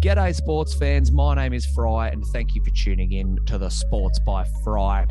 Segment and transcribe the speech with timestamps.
[0.00, 1.10] G'day, sports fans.
[1.10, 5.04] My name is Fry, and thank you for tuning in to the Sports by Fry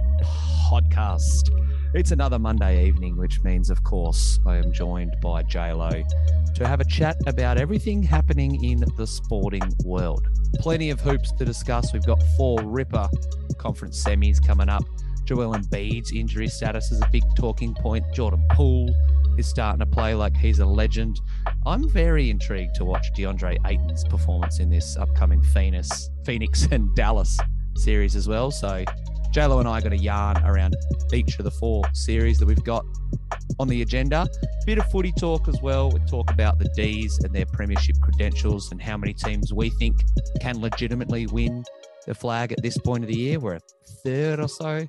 [0.72, 1.50] podcast.
[1.94, 6.08] It's another Monday evening, which means, of course, I am joined by JLo
[6.56, 10.26] to have a chat about everything happening in the sporting world.
[10.60, 11.92] Plenty of hoops to discuss.
[11.92, 13.10] We've got four Ripper
[13.58, 14.86] conference semis coming up.
[15.26, 18.06] Joel Embiid's injury status is a big talking point.
[18.14, 18.96] Jordan Poole
[19.38, 21.20] is starting to play like he's a legend.
[21.68, 27.38] I'm very intrigued to watch DeAndre Ayton's performance in this upcoming Phoenix, Phoenix and Dallas
[27.76, 28.52] series as well.
[28.52, 28.86] So
[29.34, 30.78] JLo and I are going to yarn around
[31.12, 32.86] each of the four series that we've got
[33.60, 34.30] on the agenda.
[34.66, 35.92] Bit of footy talk as well.
[35.92, 39.98] We talk about the D's and their premiership credentials and how many teams we think
[40.40, 41.66] can legitimately win
[42.06, 43.40] the flag at this point of the year.
[43.40, 43.62] We're a
[44.06, 44.88] third or so of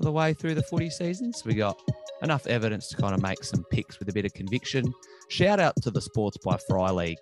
[0.00, 1.34] the way through the footy season.
[1.34, 1.78] So we got
[2.22, 4.92] enough evidence to kind of make some picks with a bit of conviction.
[5.28, 7.18] Shout out to the Sports by Fry League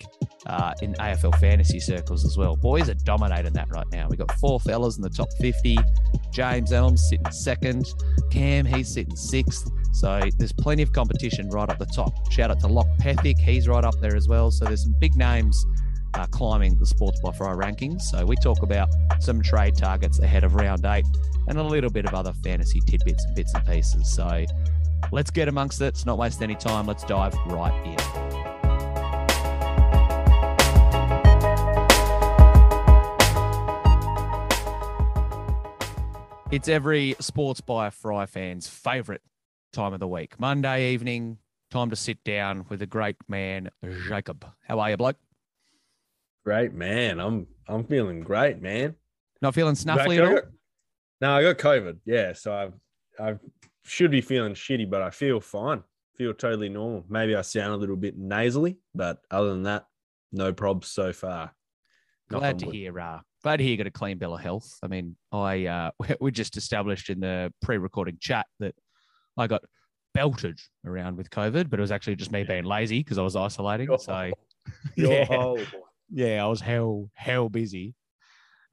[0.47, 2.57] uh, in AFL fantasy circles as well.
[2.57, 4.07] Boys are dominating that right now.
[4.09, 5.77] We've got four fellas in the top 50.
[6.33, 7.87] James Elms sitting second.
[8.31, 9.71] Cam, he's sitting sixth.
[9.93, 12.13] So there's plenty of competition right up the top.
[12.31, 14.51] Shout out to Lock Pethick, he's right up there as well.
[14.51, 15.65] So there's some big names
[16.15, 18.03] uh, climbing the Sports by Fry rankings.
[18.03, 18.89] So we talk about
[19.21, 21.07] some trade targets ahead of round eight
[21.49, 24.15] and a little bit of other fantasy tidbits and bits and pieces.
[24.15, 24.45] So
[25.13, 25.85] let's get amongst it.
[25.85, 26.87] Let's not waste any time.
[26.87, 27.97] Let's dive right in.
[36.51, 39.23] It's every Sports by Fry fan's favourite
[39.73, 40.39] time of the week.
[40.39, 41.39] Monday evening,
[41.71, 43.71] time to sit down with the great man,
[44.07, 44.47] Jacob.
[44.69, 45.17] How are you, bloke?
[46.45, 47.19] Great man.
[47.19, 48.95] I'm I'm feeling great, man.
[49.43, 50.41] Not feeling snuffly at all?
[51.21, 51.99] No, I got COVID.
[52.05, 52.73] Yeah, so I've
[53.19, 53.39] I
[53.85, 55.83] should be feeling shitty, but I feel fine.
[56.17, 57.05] Feel totally normal.
[57.09, 59.85] Maybe I sound a little bit nasally, but other than that,
[60.33, 61.53] no probs so far.
[62.31, 62.75] Knock Glad to wood.
[62.75, 62.99] hear.
[63.01, 64.79] Uh, glad to hear you got a clean bill of health.
[64.83, 65.91] I mean, I uh,
[66.21, 68.75] we just established in the pre-recording chat that
[69.37, 69.63] I got
[70.15, 73.37] belted around with COVID, but it was actually just me being lazy because I was
[73.37, 73.87] isolating.
[73.89, 74.31] You're- So
[74.97, 75.55] yeah,
[76.11, 77.95] yeah, I was hell hell busy.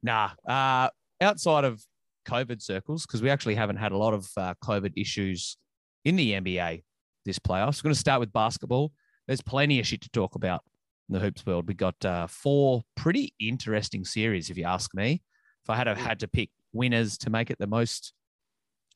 [0.02, 0.88] Nah, uh,
[1.20, 1.84] outside of
[2.24, 5.56] COVID circles, because we actually haven't had a lot of uh, COVID issues
[6.04, 6.82] in the NBA
[7.24, 7.78] this playoffs.
[7.82, 8.92] We're going to start with basketball.
[9.28, 10.62] There's plenty of shit to talk about
[11.08, 11.68] in the hoops world.
[11.68, 15.22] We got uh, four pretty interesting series, if you ask me.
[15.62, 18.12] If I had have had to pick winners to make it the most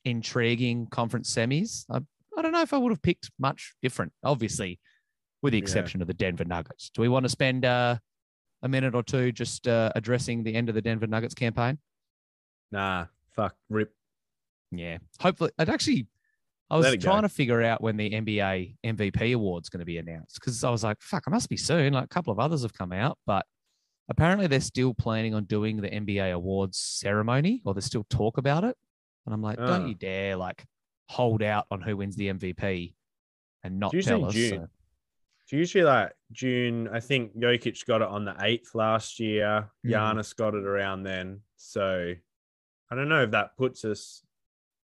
[0.03, 1.99] intriguing conference semis, I,
[2.37, 4.11] I don't know if I would have picked much different.
[4.23, 4.79] Obviously,
[5.41, 5.63] with the Yeah.
[5.63, 6.89] exception of the Denver Nuggets.
[6.93, 7.97] Do we want to spend uh,
[8.61, 11.77] a minute or two just uh, addressing the end of the Denver Nuggets campaign?
[12.71, 13.05] Nah,
[13.37, 13.93] fuck, rip.
[14.71, 14.97] Yeah.
[15.21, 16.07] Hopefully, I'd actually,
[16.69, 17.09] I was it go.
[17.11, 20.69] trying to figure out when the NBA MVP award's going to be announced because I
[20.69, 21.93] was like, fuck, it must be soon.
[21.93, 23.45] Like a couple of others have come out, but
[24.09, 28.65] apparently they're still planning on doing the NBA awards ceremony or there's still talk about
[28.65, 28.75] it.
[29.25, 29.85] And I'm like, don't Ah.
[29.85, 30.65] you dare like
[31.09, 32.93] hold out on who wins the MVP
[33.63, 34.33] and not tell us.
[34.33, 34.49] June.
[34.63, 34.67] So-
[35.43, 36.89] It's usually like June.
[36.91, 39.69] I think Jokic got it on the eighth last year.
[39.85, 39.91] Mm.
[39.91, 41.39] Giannis got it around then.
[41.55, 42.13] So
[42.91, 44.23] I don't know if that puts us.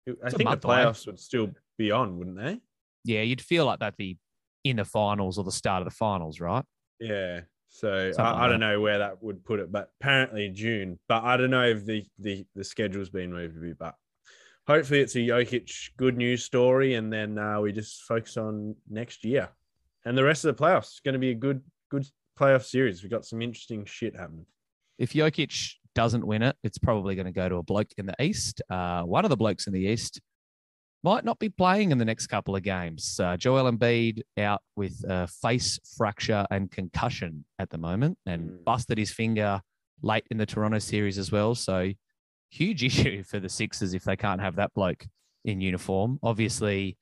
[0.08, 0.76] I It's think the month away.
[0.76, 2.60] playoffs would still be on, wouldn't they?
[3.04, 4.18] yeah, you'd feel like that'd be
[4.64, 6.64] in the finals or the start of the finals, right?
[7.00, 7.40] Yeah.
[7.68, 8.66] So Something like I, I don't that.
[8.66, 10.98] know where that would put it, but apparently June.
[11.08, 13.78] But I don't know if the the, the schedule's been moved a bit.
[13.78, 13.94] But
[14.66, 19.24] hopefully it's a Jokic good news story, and then uh, we just focus on next
[19.24, 19.48] year
[20.04, 20.90] and the rest of the playoffs.
[20.90, 22.06] It's going to be a good good
[22.38, 23.02] playoff series.
[23.02, 24.46] We've got some interesting shit happening.
[24.98, 28.14] if Jokic doesn't win it, it's probably going to go to a bloke in the
[28.22, 28.62] East.
[28.70, 30.20] Uh, one of the blokes in the East
[31.04, 33.18] might not be playing in the next couple of games.
[33.20, 38.64] Uh, Joel Embiid out with a face fracture and concussion at the moment and Mm.
[38.64, 39.60] busted his finger
[40.02, 41.54] late in the Toronto series as well.
[41.54, 41.92] So
[42.50, 45.06] huge issue for the Sixers if they can't have that bloke
[45.44, 46.18] in uniform.
[46.22, 46.96] Obviously,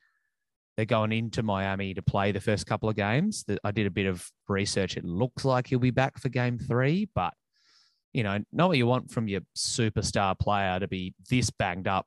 [0.77, 3.45] they're going into Miami to play the first couple of games.
[3.65, 4.97] I did a bit of research.
[4.97, 7.35] It looks like he'll be back for game three, but
[8.13, 12.07] you know, not what you want from your superstar player to be this banged up,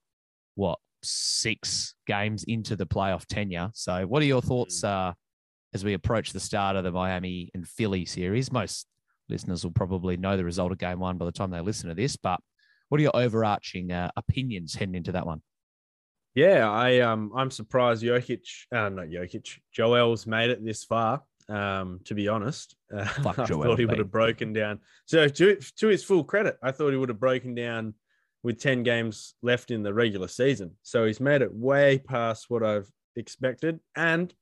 [0.55, 3.69] what, six games into the playoff tenure.
[3.73, 5.13] So, what are your thoughts uh,
[5.73, 8.51] as we approach the start of the Miami and Philly series?
[8.51, 8.87] Most
[9.29, 11.95] listeners will probably know the result of game one by the time they listen to
[11.95, 12.39] this, but
[12.89, 15.41] what are your overarching uh, opinions heading into that one?
[16.35, 18.41] Yeah, I um I'm surprised Jokic,
[18.71, 21.21] uh, not Jokic, Joel's made it this far.
[21.49, 23.89] Um, to be honest, uh, Fuck I Joel thought he Embiid.
[23.89, 24.79] would have broken down.
[25.05, 27.93] So to to his full credit, I thought he would have broken down
[28.43, 30.71] with ten games left in the regular season.
[30.83, 34.33] So he's made it way past what I've expected, and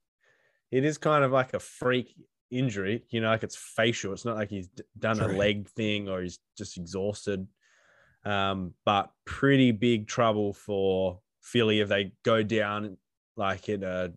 [0.72, 2.16] it is kind of like a freak
[2.50, 3.04] injury.
[3.10, 4.14] You know, like it's facial.
[4.14, 5.28] It's not like he's done True.
[5.28, 7.48] a leg thing or he's just exhausted.
[8.24, 12.98] Um, but pretty big trouble for Philly if they go down
[13.36, 14.12] like in a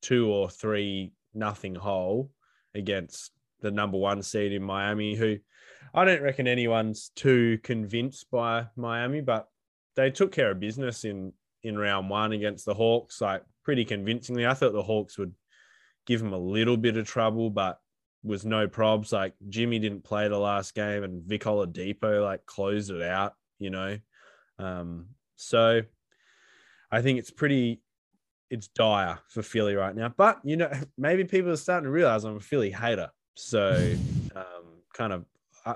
[0.00, 2.30] two or three nothing hole
[2.74, 5.38] against the number one seed in Miami, who
[5.94, 9.48] I don't reckon anyone's too convinced by Miami, but
[9.96, 11.32] they took care of business in
[11.62, 14.46] in round one against the Hawks, like pretty convincingly.
[14.46, 15.34] I thought the Hawks would
[16.06, 17.80] give them a little bit of trouble, but
[18.22, 19.12] was no probs.
[19.12, 23.34] Like Jimmy didn't play the last game, and Vic Oladipo like closed it out.
[23.58, 23.98] You know,
[24.58, 25.06] um,
[25.36, 25.82] so
[26.90, 27.82] I think it's pretty.
[28.50, 32.24] It's dire for Philly right now, but you know, maybe people are starting to realize
[32.24, 33.10] I'm a Philly hater.
[33.34, 33.94] So,
[34.36, 34.64] um,
[34.94, 35.24] kind of,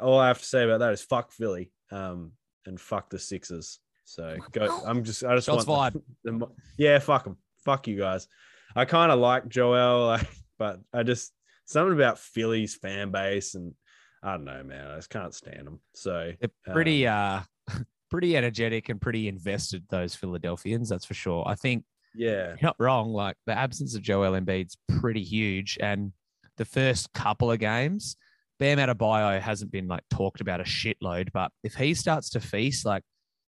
[0.01, 2.33] all I have to say about that is fuck Philly, um,
[2.67, 3.79] and fuck the Sixers.
[4.05, 4.83] So go.
[4.87, 5.25] I'm just.
[5.25, 6.47] I just Shots want the- the-
[6.79, 7.37] yeah, fuck them.
[7.65, 8.27] Fuck you guys.
[8.75, 10.27] I kind of like Joel, like,
[10.59, 11.33] but I just
[11.67, 13.75] something about Philly's fan base, and
[14.23, 14.91] I don't know, man.
[14.91, 15.81] I just can't stand them.
[15.95, 17.75] So They're pretty um, uh
[18.13, 21.45] pretty energetic and pretty invested, those Philadelphians, that's for sure.
[21.47, 21.83] I think
[22.15, 23.13] yeah, you're not wrong.
[23.13, 25.79] Like the absence of Joel Embiid's pretty huge.
[25.81, 26.13] And
[26.57, 28.17] the first couple of games,
[28.59, 32.85] Bam Adebayo hasn't been like talked about a shitload, but if he starts to feast,
[32.85, 33.03] like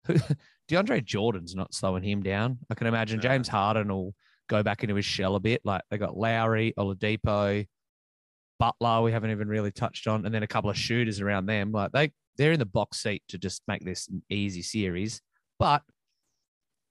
[0.71, 2.59] DeAndre Jordan's not slowing him down.
[2.71, 3.23] I can imagine No.
[3.23, 4.15] James Harden will
[4.49, 5.61] go back into his shell a bit.
[5.65, 7.67] Like they got Lowry, Oladipo,
[8.59, 11.73] Butler, we haven't even really touched on, and then a couple of shooters around them.
[11.73, 15.21] Like they they're in the box seat to just make this an easy series.
[15.59, 15.83] But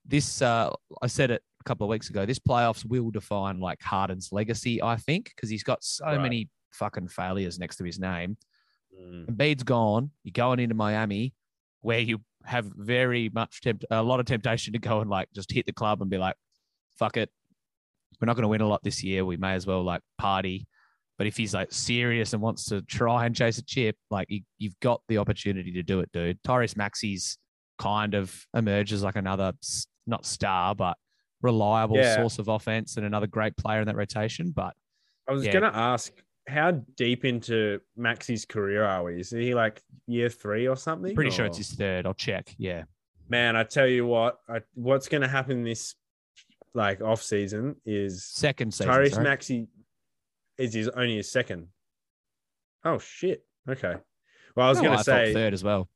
[0.04, 0.70] this uh
[1.00, 4.82] I said it a couple of weeks ago, this playoffs will define like Harden's legacy,
[4.82, 6.20] I think, because he's got so Right.
[6.20, 8.36] many fucking failures next to his name.
[8.98, 10.10] Mm, Embiid's gone.
[10.24, 11.34] You're going into Miami,
[11.82, 15.52] where you have very much tempt a lot of temptation to go and like just
[15.52, 16.36] hit the club and be like,
[16.98, 17.30] "Fuck it,
[18.20, 19.24] we're not going to win a lot this year.
[19.24, 20.66] We may as well like party."
[21.18, 24.40] But if he's like serious and wants to try and chase a chip, like you,
[24.56, 26.42] you've got the opportunity to do it, dude.
[26.42, 27.36] Tyrese Maxey's
[27.78, 29.52] kind of emerges like another
[30.06, 30.96] not star, but
[31.42, 32.16] reliable Yeah.
[32.16, 34.50] source of offense and another great player in that rotation.
[34.50, 34.74] But
[35.28, 35.52] I was Yeah.
[35.52, 36.12] gonna ask,
[36.48, 39.20] how deep into Maxey's career are we?
[39.20, 41.14] Is he like year three or something?
[41.14, 42.06] pretty sure it's his third.
[42.06, 42.54] I'll check.
[42.58, 42.84] Yeah.
[43.28, 43.54] man.
[43.54, 45.94] I tell you what, I, what's gonna happen this
[46.74, 48.92] like off season is Second season.
[48.92, 49.24] Tyrese sorry.
[49.24, 49.68] Maxey
[50.58, 51.68] is his only his second.
[52.84, 53.44] Oh shit.
[53.68, 53.94] Okay.
[54.56, 55.88] Well, I was Oh, gonna say, third as well.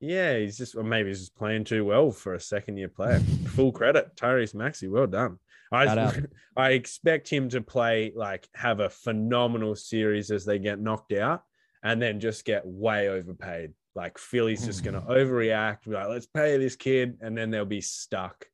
[0.00, 3.20] Yeah, he's just or maybe he's just playing too well for a second year player.
[3.48, 4.88] Full credit, Tyrese Maxey.
[4.88, 5.38] Well done.
[5.72, 6.12] I.
[6.56, 11.42] I expect him to play like have a phenomenal series as they get knocked out,
[11.82, 13.74] and then just get way overpaid.
[13.94, 15.10] Like Philly's just gonna hmm.
[15.10, 18.46] overreact, be like, let's pay this kid, and then they'll be stuck.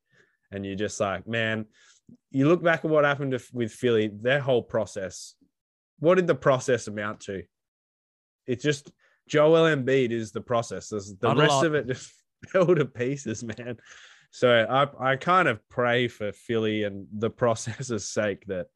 [0.51, 1.65] And you're just like, man,
[2.29, 5.35] you look back at what happened to, with Philly, their whole process.
[5.99, 7.43] What did the process amount to?
[8.45, 8.91] It's just
[9.27, 10.89] Joel Embiid is the process.
[10.89, 12.11] There's- The Not rest of it just
[12.49, 13.77] fell to pieces, man.
[14.31, 18.67] So I I kind of pray for Philly and the process's sake that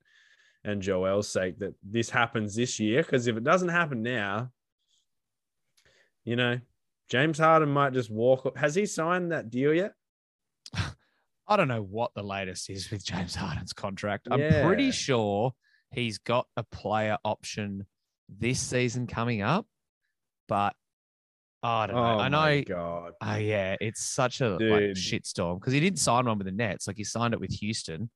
[0.63, 3.01] and Joel's sake that this happens this year.
[3.03, 4.51] Because if it doesn't happen now,
[6.25, 6.59] you know,
[7.09, 8.55] James Harden might just walk.
[8.57, 9.93] Has he signed that deal yet?
[11.47, 14.27] I don't know what the latest is with James Harden's contract.
[14.29, 14.65] I'm Yeah.
[14.67, 15.53] pretty sure
[15.91, 17.85] he's got a player option
[18.27, 19.65] this season coming up,
[20.47, 20.75] but
[21.63, 22.01] I don't know.
[22.03, 22.37] Oh I know.
[22.37, 23.13] Oh my God.
[23.21, 24.95] Oh yeah, it's such a like Dude.
[24.95, 26.87] shitstorm because he didn't sign one with the Nets.
[26.87, 28.09] Like he signed it with Houston.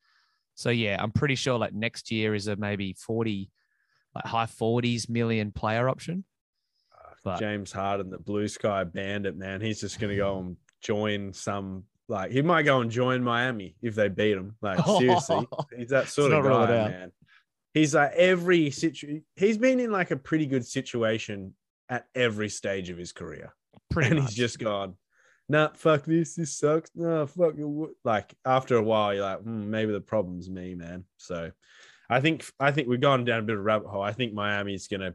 [0.56, 3.50] So yeah, I'm pretty sure like next year is a maybe 40,
[4.16, 6.24] like high 40s million player option.
[7.24, 9.62] But James Harden, the blue sky bandit, man.
[9.62, 13.96] He's just gonna go and join some like he might go and join Miami if
[13.96, 14.56] they beat him.
[14.62, 17.12] Like seriously, he's that sort of not rule it guy, man.
[17.74, 19.24] He's like every situation.
[19.36, 21.54] He's been in like a pretty good situation
[21.92, 23.54] at every stage of his career,
[23.92, 24.30] pretty and much.
[24.30, 24.96] he's just gone.
[25.50, 26.34] Nah, fuck this.
[26.36, 26.90] This sucks.
[26.96, 27.90] Nah, fuck it.
[28.04, 31.04] Like after a while, you're like, hmm, maybe the problem's me, man.
[31.18, 31.52] So,
[32.10, 34.02] I think I think we've gone down a bit of a rabbit hole.
[34.02, 35.14] I think Miami's gonna.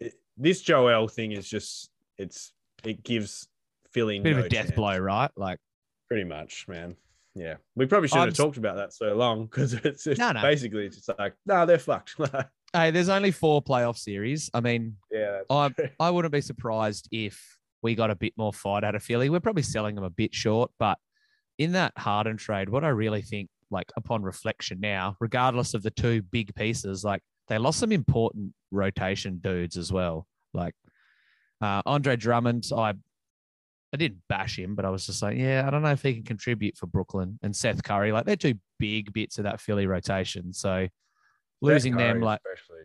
[0.00, 2.52] it- this Joel thing is just it's
[2.84, 3.48] it gives
[3.92, 4.76] Philly bit no of a death chance.
[4.76, 5.30] blow, right?
[5.36, 5.58] Like
[6.08, 6.96] Pretty much, man.
[7.34, 10.32] Yeah, we probably shouldn't I'm have talked about that so long because it's just No,
[10.32, 10.42] no.
[10.42, 12.16] basically it's just like, no, they're fucked.
[12.72, 14.50] hey, there's only four playoff series.
[14.52, 15.88] I mean, yeah, I true.
[16.00, 19.30] I wouldn't be surprised if we got a bit more fight out of Philly.
[19.30, 20.98] We're probably selling them a bit short, but
[21.58, 25.90] in that Harden trade, what I really think, like upon reflection now, regardless of the
[25.90, 30.26] two big pieces, like they lost some important rotation dudes as well.
[30.52, 30.74] Like
[31.60, 32.94] uh, Andre Drummond, I
[33.92, 36.14] I didn't bash him, but I was just like, yeah, I don't know if he
[36.14, 38.12] can contribute for Brooklyn and Seth Curry.
[38.12, 40.52] Like they're two big bits of that Philly rotation.
[40.52, 40.88] So
[41.60, 42.84] losing them, like especially.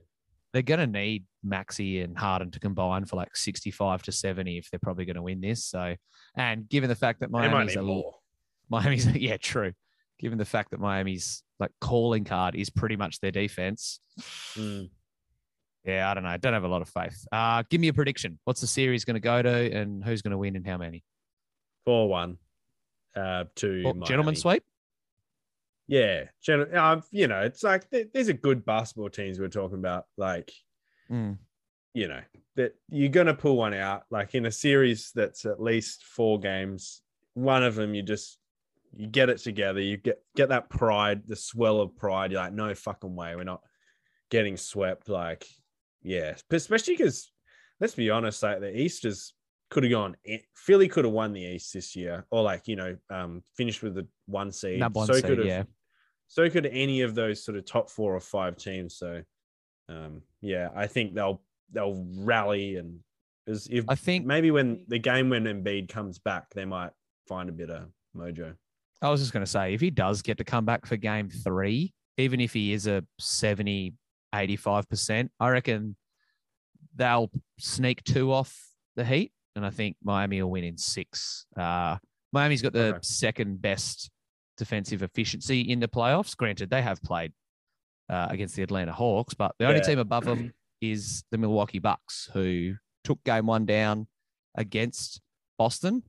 [0.53, 4.69] they're going to need Maxey and Harden to combine for like 65 to 70 if
[4.69, 5.65] they're probably going to win this.
[5.65, 5.95] So,
[6.35, 8.15] and given the fact that Miami's a, more.
[8.69, 9.73] Miami's yeah, true.
[10.19, 13.99] Given the fact that Miami's like calling card is pretty much their defense.
[14.55, 14.89] Mm.
[15.83, 16.29] Yeah, I don't know.
[16.29, 17.25] I don't have a lot of faith.
[17.31, 18.37] Uh, give me a prediction.
[18.43, 21.03] What's the series going to go to, and who's going to win, and how many?
[21.85, 22.37] Four one.
[23.15, 24.63] Uh, to Well, gentlemen sweep.
[25.91, 29.77] Yeah, gen- um, you know, it's like th- these are good basketball teams we're talking
[29.77, 30.05] about.
[30.15, 30.49] Like,
[31.11, 31.37] Mm.
[31.93, 32.21] you know,
[32.55, 34.03] that you're gonna pull one out.
[34.09, 37.01] Like in a series that's at least four games,
[37.33, 38.39] one of them you just
[38.95, 39.81] you get it together.
[39.81, 42.31] You get get that pride, the swell of pride.
[42.31, 43.61] You're like, no fucking way, we're not
[44.29, 45.09] getting swept.
[45.09, 45.45] Like,
[46.01, 47.33] yeah, especially because
[47.81, 49.33] let's be honest, like the East is
[49.69, 50.15] could have gone.
[50.55, 53.95] Philly could have won the East this year, or like you know, um, finished with
[53.95, 54.79] the one seed.
[54.79, 55.63] Number one so seed, could have yeah.
[56.31, 58.95] So could any of those sort of top four or five teams.
[58.95, 59.21] So,
[59.89, 61.41] um, yeah, I think they'll
[61.73, 63.01] they'll rally and
[63.49, 66.91] as if I think maybe when the game when Embiid comes back, they might
[67.27, 68.55] find a bit of mojo.
[69.01, 71.29] I was just going to say, if he does get to come back for game
[71.29, 73.93] three, even if he is a 70,
[74.33, 75.97] 85%, I reckon
[76.95, 78.57] they'll sneak two off
[78.95, 79.33] the Heat.
[79.57, 81.45] And I think Miami will win in six.
[81.57, 81.97] Uh,
[82.31, 82.99] Miami's got the Okay.
[83.01, 84.09] second best
[84.61, 86.37] defensive efficiency in the playoffs.
[86.37, 87.33] Granted, they have played
[88.11, 92.29] uh, against the Atlanta Hawks, but the only team above them is the Milwaukee Bucks,
[92.31, 94.05] who took game one down
[94.55, 95.19] against
[95.57, 96.03] Boston.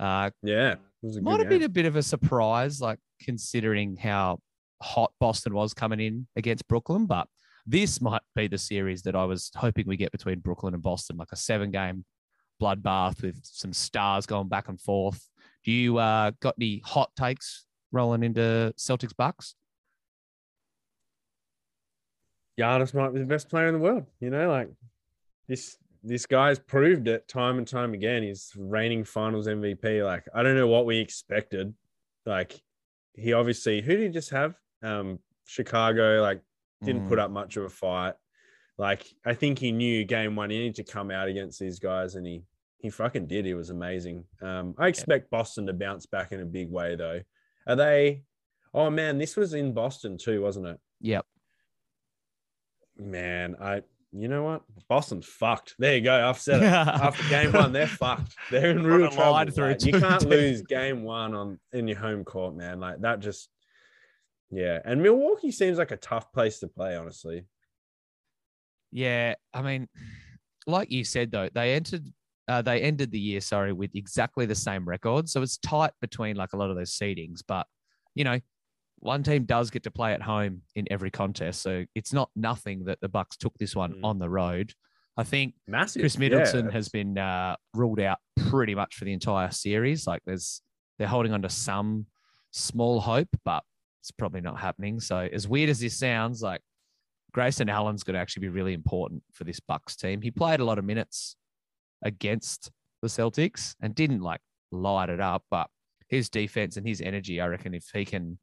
[0.00, 3.96] Uh, Yeah, was a might good have been a bit of a surprise, like considering
[3.96, 4.40] how
[4.82, 7.06] hot Boston was coming in against Brooklyn.
[7.06, 7.28] But
[7.64, 11.16] this might be the series that I was hoping we get between Brooklyn and Boston,
[11.18, 12.04] like a seven game
[12.60, 15.28] bloodbath with some stars going back and forth.
[15.64, 19.54] Do you uh, got any hot takes rolling into Celtics Bucks?
[22.58, 24.06] Giannis might be the best player in the world.
[24.20, 24.68] You know, like
[25.48, 28.22] this this guy's proved it time and time again.
[28.22, 30.04] He's reigning Finals MVP.
[30.04, 31.74] Like I don't know what we expected.
[32.26, 32.60] Like
[33.14, 34.54] he obviously who did he just have?
[34.82, 36.20] Um, Chicago.
[36.20, 36.40] Like
[36.82, 37.08] didn't Mm.
[37.08, 38.14] put up much of a fight.
[38.76, 42.16] Like I think he knew game one he needed to come out against these guys,
[42.16, 42.42] and he
[42.78, 43.46] he fucking did.
[43.46, 44.24] He was amazing.
[44.42, 47.20] Um, I expect Boston to bounce back in a big way though.
[47.66, 48.24] Are they?
[48.74, 50.80] Oh man, this was in Boston too, wasn't it?
[51.00, 51.26] Yep.
[52.98, 54.62] Man, I you know what?
[54.88, 55.74] Boston's fucked.
[55.78, 56.28] There you go.
[56.28, 56.66] I've said it.
[56.72, 58.34] After game one, they're fucked.
[58.50, 59.50] They're in real trouble.
[59.50, 62.78] through you can't lose game one on in your home court, man.
[62.78, 63.48] Like that just
[64.50, 64.80] yeah.
[64.84, 67.46] And Milwaukee seems like a tough place to play, honestly.
[68.90, 69.88] Yeah, I mean,
[70.66, 72.06] like you said though, they entered,
[72.48, 75.28] uh, they ended the year, sorry, with exactly the same record.
[75.28, 77.66] So it's tight between like a lot of those seedings, but
[78.14, 78.40] you know,
[78.98, 82.84] one team does get to play at home in every contest, so it's not nothing
[82.84, 84.04] that the Bucks took this one Mm.
[84.04, 84.72] on the road.
[85.16, 86.00] I think Massive.
[86.00, 86.20] Khris yeah.
[86.20, 88.18] Middleton has been uh, ruled out
[88.48, 90.06] pretty much for the entire series.
[90.06, 90.62] Like there's
[90.98, 92.06] they're holding on to some
[92.52, 93.62] small hope, but
[94.00, 95.00] it's probably not happening.
[95.00, 96.60] So as weird as this sounds, like
[97.32, 100.22] Grayson Allen's going to actually be really important for this Bucks team.
[100.22, 101.36] He played a lot of minutes
[102.02, 102.70] against
[103.02, 104.40] the Celtics and didn't like
[104.70, 105.68] light it up, but
[106.08, 108.38] his defense and his energy, I reckon, if he can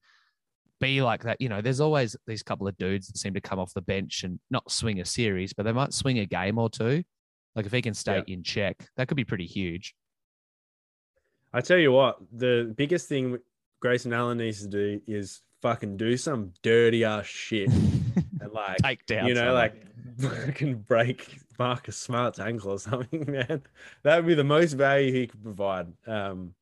[0.79, 3.59] be like that, you know, there's always these couple of dudes that seem to come
[3.59, 6.69] off the bench and not swing a series, but they might swing a game or
[6.69, 7.03] two.
[7.55, 9.95] Like if he can stay in check, that could be pretty huge.
[11.51, 13.37] I tell you what, the biggest thing
[13.79, 17.69] Grayson Allen needs to do is fucking do some dirty ass shit
[18.41, 19.73] and like Take down, you know, like
[20.19, 23.63] fucking break Marcus Smart's ankle or something, man.
[24.03, 25.93] That would be the most value he could provide.
[26.07, 26.53] Um,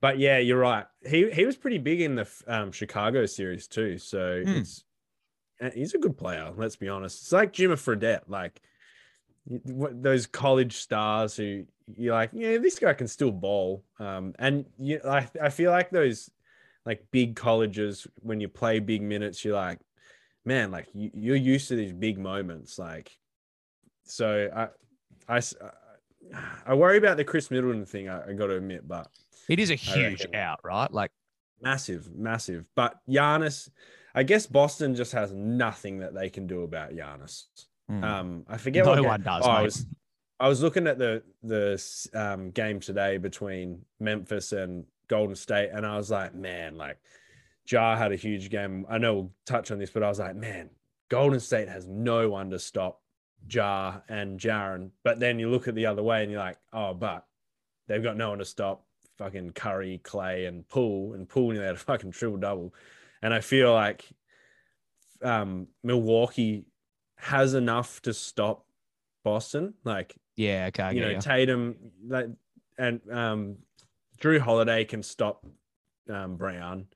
[0.00, 0.86] but yeah, you're right.
[1.06, 3.98] He he was pretty big in the um, Chicago series too.
[3.98, 4.58] So Hmm.
[4.58, 4.84] it's
[5.74, 6.52] he's a good player.
[6.56, 7.22] Let's be honest.
[7.22, 8.60] It's like Jimmer Fredette, like
[9.46, 11.64] those college stars who
[11.96, 13.84] you're like, yeah, this guy can still bowl.
[13.98, 16.30] Um, and you, I I feel like those
[16.84, 19.78] like big colleges when you play big minutes, you're like,
[20.48, 23.16] man, like you, you're used to these big moments, like.
[24.04, 25.40] So I, I,
[26.66, 28.08] I worry about the Khris Middleton thing.
[28.08, 29.06] I, I got to admit, but
[29.48, 30.90] It is a huge out, right?
[30.90, 31.10] Like
[31.60, 32.64] massive, massive.
[32.74, 33.68] But Giannis,
[34.14, 37.44] I guess Boston just has nothing that they can do about Giannis.
[37.90, 39.44] mm, Um, I forget no what one does.
[39.44, 39.86] Oh, I was,
[40.40, 41.78] I was looking at the the
[42.14, 46.98] um, game today between Memphis and Golden State, and I was like, man, like
[47.70, 48.86] Ja had a huge game.
[48.88, 50.70] I know we'll touch on this, but I was like, man,
[51.08, 53.02] Golden State has no one to stop
[53.50, 54.90] Ja and Jaren.
[55.04, 57.26] But then you look at the other way, and you're like, oh, but
[57.86, 58.84] they've got no one to stop
[59.18, 62.74] fucking Curry, Klay, and Poole, and Poole nearly had a fucking triple double.
[63.20, 64.04] And I feel like
[65.22, 66.66] um, Milwaukee
[67.16, 68.64] has enough to stop
[69.24, 69.74] Boston.
[69.84, 70.94] Like Yeah, okay.
[70.94, 71.20] You know, ya.
[71.20, 72.28] Tatum like
[72.78, 73.56] and um
[74.20, 75.44] Jrue Holiday can stop
[76.08, 76.86] um Brown.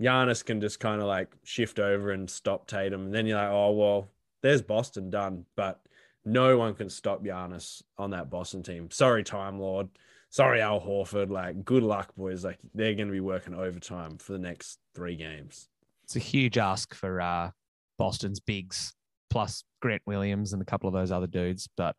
[0.00, 3.06] Giannis can just kind of like shift over and stop Tatum.
[3.06, 4.10] And then you're like, oh well,
[4.42, 5.80] there's Boston done, but
[6.24, 8.90] no one can stop Giannis on that Boston team.
[8.90, 9.88] Sorry, Time Lord.
[10.30, 11.30] Sorry, Al Horford.
[11.30, 12.44] Like, good luck, boys.
[12.44, 15.68] Like, they're going to be working overtime for the next three games.
[16.04, 17.50] it's a huge ask for uh,
[17.96, 18.94] Boston's bigs
[19.30, 21.68] plus Grant Williams and a couple of those other dudes.
[21.76, 21.96] But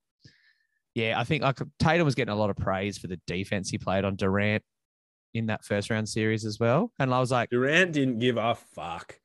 [0.94, 3.77] yeah, I think like Tatum was getting a lot of praise for the defense he
[3.77, 4.63] played on Durant
[5.33, 6.91] in that first round series as well.
[7.00, 9.19] And I was like, Durant didn't give a fuck.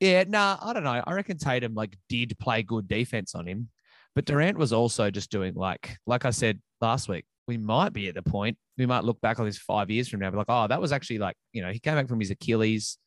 [0.00, 1.02] yeah, nah, I don't know.
[1.06, 3.68] I reckon Tatum like did play good defense on him,
[4.14, 8.08] but Durant was also just doing like, like I said last week, we might be
[8.08, 10.46] at the point we might look back on this five years from now, be like,
[10.48, 12.98] oh, that was actually like, you know, he came back from his Achilles.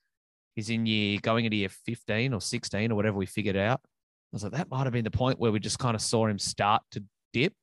[0.56, 3.82] He's in year going into year 15 or 16 or whatever we figured out.
[3.84, 3.90] I
[4.32, 6.40] was like, that might have been the point where we just kind of saw him
[6.40, 7.04] start to
[7.34, 7.54] dip.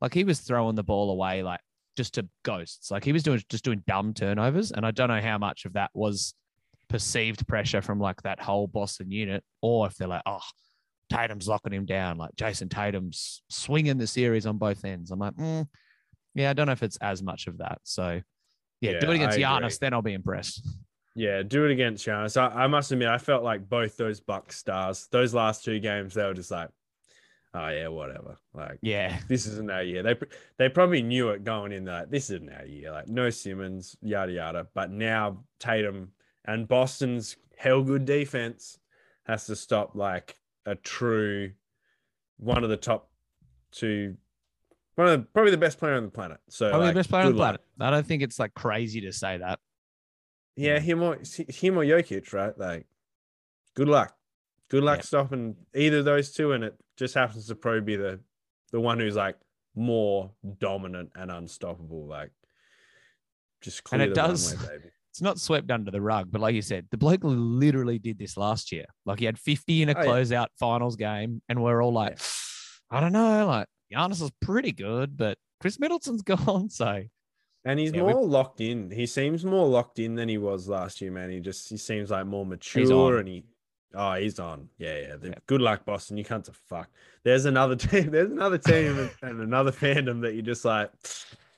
[0.00, 1.60] Like he was throwing the ball away like
[1.96, 2.90] just to ghosts.
[2.90, 4.72] Like he was doing just doing dumb turnovers.
[4.72, 6.34] And I don't know how much of that was
[6.88, 10.40] perceived pressure from like that whole Boston unit, or if they're like, oh,
[11.10, 15.10] Tatum's locking him down, like Jayson Tatum's swinging the series on both ends.
[15.10, 15.66] I'm like, mm,
[16.34, 17.78] yeah, I don't know if it's as much of that.
[17.84, 18.20] So,
[18.80, 19.78] yeah, do it against I Giannis, agree.
[19.80, 20.66] then I'll be impressed.
[21.14, 22.36] Yeah, do it against Giannis.
[22.36, 26.14] I, I must admit, I felt like both those Bucks stars, those last two games,
[26.14, 26.70] they were just like,
[27.54, 28.38] oh, yeah, whatever.
[28.52, 30.02] Like, Yeah, this isn't our year.
[30.02, 30.16] They
[30.58, 32.90] they probably knew it going in that this isn't our year.
[32.90, 34.66] Like no Simmons, yada yada.
[34.74, 36.12] But now Tatum
[36.44, 38.78] and Boston's hell good defense
[39.24, 41.52] has to stop like a true
[42.38, 43.10] one of the top
[43.72, 44.16] two,
[44.96, 46.38] one of the, probably the best player on the planet.
[46.48, 47.46] So probably like, the best player on the luck.
[47.46, 47.60] planet.
[47.80, 49.58] I don't think it's like crazy to say that.
[50.56, 51.18] Yeah, him or
[51.48, 52.56] him or Jokic, right?
[52.56, 52.86] Like,
[53.74, 54.14] good luck.
[54.74, 55.02] Good luck Yeah.
[55.02, 58.20] stopping either of those two, and it just happens to probably be the
[58.72, 59.36] the one who's like
[59.76, 62.06] more dominant and unstoppable.
[62.08, 62.30] Like,
[63.60, 64.88] just clear And it does- runway, baby.
[65.14, 68.36] It's not swept under the rug, but like you said, the bloke literally did this
[68.36, 68.86] last year.
[69.06, 70.06] Like he had 50 in a Oh, yeah.
[70.08, 72.18] closeout finals game, and we're all like,
[72.90, 76.68] I don't know, like Giannis is pretty good, but Khris Middleton's gone.
[76.68, 77.04] So
[77.64, 78.90] And he's Yeah, we- more locked in.
[78.90, 81.30] He seems more locked in than he was last year, man.
[81.30, 83.44] He just he seems like more mature and he
[83.94, 84.68] oh he's on.
[84.78, 85.16] Yeah, yeah.
[85.22, 85.34] Yeah.
[85.46, 86.16] Good luck, Boston.
[86.16, 86.88] You can't fuck.
[87.24, 88.10] There's another team.
[88.10, 90.90] There's another team and- another fandom that you just like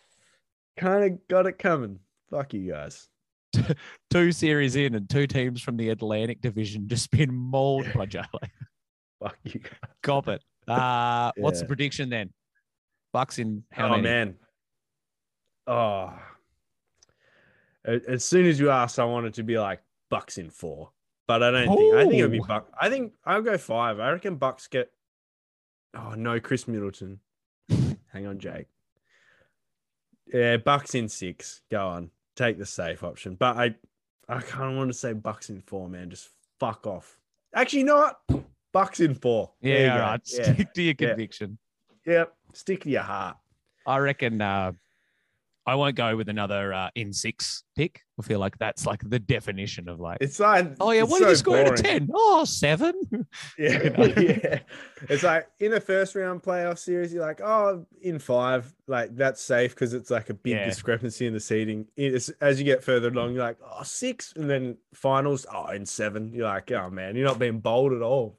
[0.76, 1.98] kind of got it coming.
[2.30, 3.08] Fuck you guys.
[4.10, 8.50] two series in and two teams from the Atlantic Division just been mauled by Jalen.
[9.22, 9.72] Fuck you guys.
[10.02, 10.42] Cop it.
[10.68, 12.30] Uh, What's the prediction then?
[13.12, 14.00] Bucks in how many?
[14.00, 14.14] oh many?
[14.26, 14.34] man.
[15.66, 16.12] Oh.
[18.08, 20.90] As soon as you asked, I wanted to be like Bucks in four,
[21.26, 21.94] but I don't think.
[21.94, 22.40] I think it'll be.
[22.40, 22.68] Buck.
[22.80, 24.00] I think I'll go five.
[24.00, 24.90] I reckon Bucks get.
[25.94, 27.20] Oh no, Khris Middleton.
[27.68, 28.66] Hang on, Jake.
[30.32, 31.62] Yeah, Bucks in six.
[31.70, 33.34] Go on, take the safe option.
[33.34, 33.74] But I,
[34.28, 36.10] I kind of want to say Bucks in four, man.
[36.10, 37.18] Just fuck off.
[37.54, 38.20] Actually, not?
[38.72, 39.52] Bucks in four.
[39.60, 40.04] Yeah, all go.
[40.04, 40.20] right.
[40.26, 40.52] Yeah.
[40.52, 41.58] Stick to your conviction.
[42.06, 42.34] Yep.
[42.52, 43.36] Stick to your heart.
[43.86, 44.72] I reckon uh,
[45.68, 48.02] I won't go with another uh, in six pick.
[48.20, 51.28] I feel like that's like the definition of like, It's like oh yeah, what did
[51.28, 52.08] you score out of ten?
[52.14, 52.94] Oh, seven.
[53.58, 54.04] Yeah, You know?
[54.16, 54.58] yeah.
[55.08, 59.42] It's like in a first round playoff series, you're like, oh, in five, like that's
[59.42, 60.66] safe because it's like a big Yeah.
[60.66, 61.86] discrepancy in the seeding.
[61.96, 65.84] It's, as you get further along, you're like, oh, six, and then finals, oh, in
[65.84, 68.38] seven, you're like, oh man, you're not being bold at all.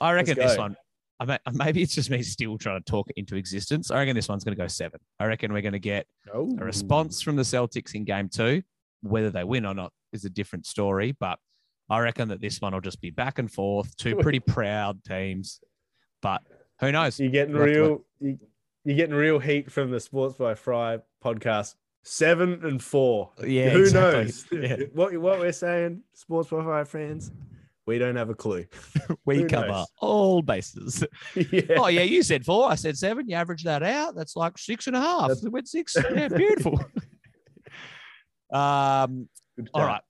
[0.00, 0.76] I reckon this one.
[1.18, 3.90] I may, maybe it's just me still trying to talk into existence.
[3.90, 5.00] I reckon this one's going to go seven.
[5.18, 8.62] I reckon we're going to get a response from the Celtics in game two.
[9.02, 11.38] Whether they win or not is a different story, but
[11.88, 13.96] I reckon that this one will just be back and forth.
[13.96, 15.60] Two pretty proud teams,
[16.22, 16.42] but
[16.80, 17.20] who knows?
[17.20, 18.38] You're getting real, you,
[18.84, 21.74] you're getting real heat from the Sports by Fry podcast.
[22.02, 23.32] Seven and four.
[23.44, 24.24] Yeah, Who exactly.
[24.24, 24.46] knows?
[24.52, 24.86] Yeah.
[24.92, 27.32] What what we're saying, Sports by Fry fans,
[27.86, 28.66] we don't have a clue.
[29.24, 29.86] We who cover knows?
[30.00, 31.04] all bases.
[31.34, 31.62] yeah.
[31.78, 32.68] Oh yeah, you said four.
[32.70, 33.28] I said seven.
[33.28, 34.14] You average that out.
[34.14, 35.22] That's like six and a half.
[35.28, 35.96] That's- It went six.
[36.14, 36.74] Yeah, beautiful.
[38.52, 39.28] um,
[39.74, 40.02] all right.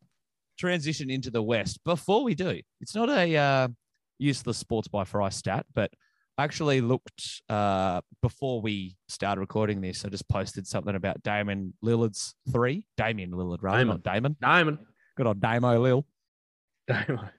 [0.58, 1.80] Transition into the West.
[1.84, 3.68] Before we do, it's not a uh,
[4.18, 5.90] useless sports by Fry stat, but
[6.38, 10.04] I actually looked uh, before we started recording this.
[10.04, 12.86] I just posted something about Damon Lillard's three.
[12.96, 13.88] Damian Lillard, rather, Damon.
[13.88, 14.36] not Damon.
[14.40, 14.78] Diamond.
[15.16, 16.06] Good old Damo Lil.
[16.88, 17.30] Diamond.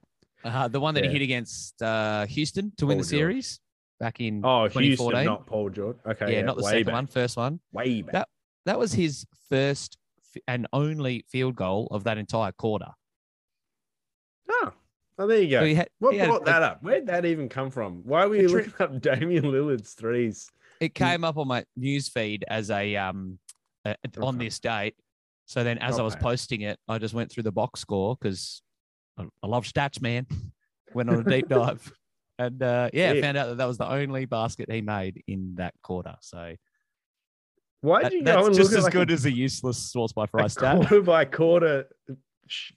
[0.44, 1.10] Uh, the one that Yeah.
[1.10, 3.08] he hit against uh, Houston to win the George.
[3.10, 3.60] series
[3.98, 5.24] back in Oh, Houston, 2014.
[5.24, 5.96] not Paul George.
[6.06, 6.92] Okay, yeah, not the second back.
[6.94, 7.60] one, first one.
[7.72, 8.12] Way back.
[8.12, 8.28] That-
[8.66, 9.96] That was his first
[10.46, 12.90] and only field goal of that entire quarter.
[14.50, 14.72] Oh,
[15.20, 15.60] Oh, there you go.
[15.60, 16.82] So he had- what he brought a- that up?
[16.82, 18.04] Where'd that even come from?
[18.04, 20.48] Why were A you looking up Damian Lillard's threes?
[20.80, 23.40] It came up on my news feed as a um
[23.84, 23.96] on
[24.36, 24.44] Okay.
[24.44, 24.94] this date.
[25.46, 28.62] So then, as I was posting it, I just went through the box score because
[29.18, 30.26] I, love stats, man.
[30.94, 31.92] went on a deep dive,
[32.38, 33.22] and uh, yeah, Sick.
[33.22, 36.16] found out that that was the only basket he made in that quarter.
[36.20, 36.54] So
[37.80, 40.12] Why did you go and just look as like good a, as a useless sports
[40.12, 40.76] by fry stat.
[40.76, 41.86] quarter by quarter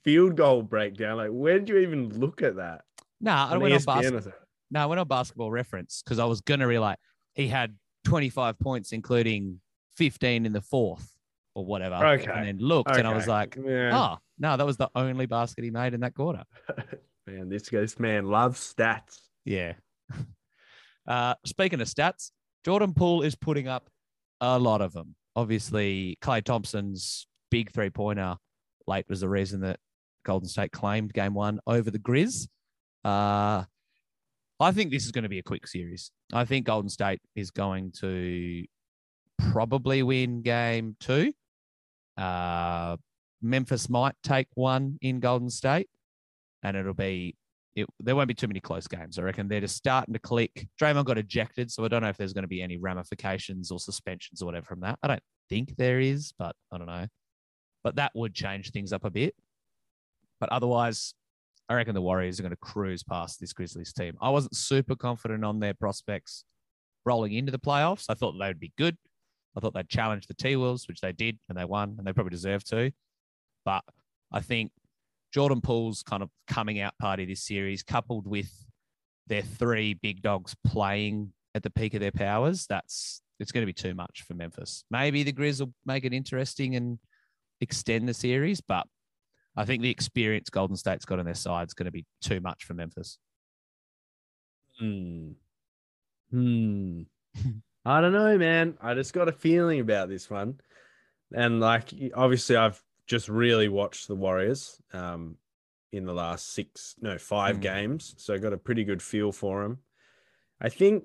[0.04, 1.16] field goal breakdown?
[1.16, 2.82] Like, where did you even look at that?
[3.20, 4.32] Nah, I went on basketball.
[4.70, 6.96] No, I went on basketball reference because I was gonna realize
[7.34, 9.60] he had 25 points, including
[9.96, 11.12] 15 in the fourth
[11.54, 11.94] or whatever.
[11.94, 12.30] Okay.
[12.30, 13.90] And then looked, and I was like, yeah.
[13.96, 16.44] oh no, that was the only basket he made in that quarter.
[17.26, 19.18] man, this this man loves stats.
[19.44, 19.74] Yeah.
[21.04, 22.30] Uh, speaking of stats,
[22.64, 23.90] Jordan Poole is putting up
[24.40, 25.16] a lot of them.
[25.34, 28.36] Obviously, Klay Thompson's big three pointer
[28.86, 29.80] late was the reason that
[30.24, 32.46] Golden State claimed game one over the Grizz.
[33.04, 33.64] Uh,
[34.60, 36.12] I think this is going to be a quick series.
[36.32, 38.64] I think Golden State is going to
[39.50, 41.32] probably win game two.
[42.16, 42.96] Uh,
[43.40, 45.88] Memphis might take one in Golden State,
[46.62, 47.36] and it'll be
[47.74, 49.18] it, there won't be too many close games.
[49.18, 50.68] I reckon they're just starting to click.
[50.80, 53.78] Draymond got ejected, so I don't know if there's going to be any ramifications or
[53.78, 54.98] suspensions or whatever from that.
[55.02, 57.06] I don't think there is, but I don't know.
[57.82, 59.34] But that would change things up a bit.
[60.38, 61.14] But otherwise,
[61.68, 64.16] I reckon the Warriors are going to cruise past this Grizzlies team.
[64.20, 66.44] I wasn't super confident on their prospects
[67.06, 68.06] rolling into the playoffs.
[68.08, 68.96] I thought they would be good.
[69.56, 72.12] I thought they'd challenge the T Wolves, which they did, and they won, and they
[72.12, 72.92] probably deserved to.
[73.64, 73.82] But
[74.32, 74.72] I think
[75.32, 78.50] Jordan Poole's kind of coming out party this series, coupled with
[79.26, 83.66] their three big dogs playing at the peak of their powers, that's it's going to
[83.66, 84.84] be too much for Memphis.
[84.90, 86.98] Maybe the Grizz will make it interesting and
[87.60, 88.86] extend the series, but
[89.56, 92.40] I think the experience Golden State's got on their side is going to be too
[92.40, 93.18] much for Memphis.
[94.78, 95.32] Hmm.
[96.30, 97.02] Hmm.
[97.84, 98.78] I don't know, man.
[98.80, 100.60] I just got a feeling about this one.
[101.34, 105.36] And like obviously I've just really watched the Warriors um
[105.90, 107.60] in the last 6 no 5 Mm.
[107.60, 109.78] games, so I got a pretty good feel for them.
[110.60, 111.04] I think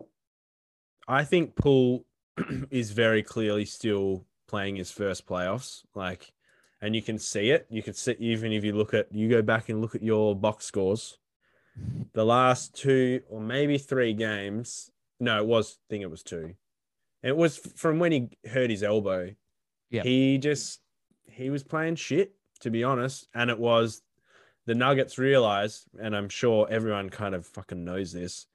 [1.08, 2.06] I think Poole
[2.70, 6.32] is very clearly still playing his first playoffs like
[6.82, 7.66] and you can see it.
[7.70, 10.36] You can see even if you look at you go back and look at your
[10.36, 11.18] box scores
[12.14, 14.92] the last two or maybe three games.
[15.20, 15.80] No, it was.
[15.80, 16.54] I think it was two.
[17.28, 19.36] It was from when he hurt his elbow.
[19.90, 20.04] Yeah.
[20.04, 20.80] He just
[21.30, 23.28] he was playing shit, to be honest.
[23.36, 24.02] And it was
[24.66, 28.46] the Nuggets realized, and I'm sure everyone kind of fucking knows this.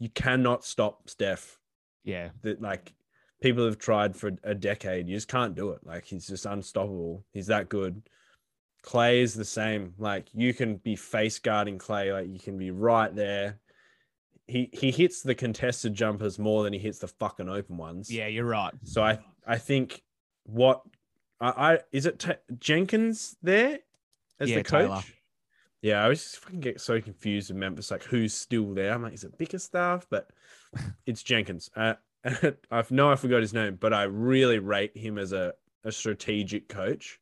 [0.00, 1.60] You cannot stop Steph.
[2.02, 2.94] Yeah, That like
[3.40, 5.08] people have tried for a decade.
[5.08, 5.86] You just can't do it.
[5.86, 7.24] Like he's just unstoppable.
[7.32, 8.02] He's that good.
[8.84, 9.94] Klay is the same.
[9.98, 13.60] Like you can be face guarding Klay, like you can be right there.
[14.48, 18.12] He he hits the contested jumpers more than he hits the fucking open ones.
[18.12, 18.72] yeah, you're right.
[18.84, 20.02] So I I think
[20.44, 20.82] what
[21.40, 23.80] I, I is it T- Jenkins there
[24.38, 24.86] as Yeah, the coach?
[24.88, 25.02] Taylor.
[25.82, 28.92] Yeah, I always just fucking get so confused with Memphis, like who's still there.
[28.92, 30.06] I'm like, is it Bickerstaff?
[30.10, 30.28] But
[31.06, 31.70] it's Jenkins.
[31.76, 31.94] Uh,
[32.70, 35.54] I know I forgot his name, but I really rate him as a,
[35.84, 37.20] a strategic coach.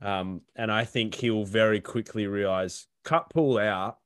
[0.00, 3.98] Um, and I think he'll very quickly realize cut Poole out,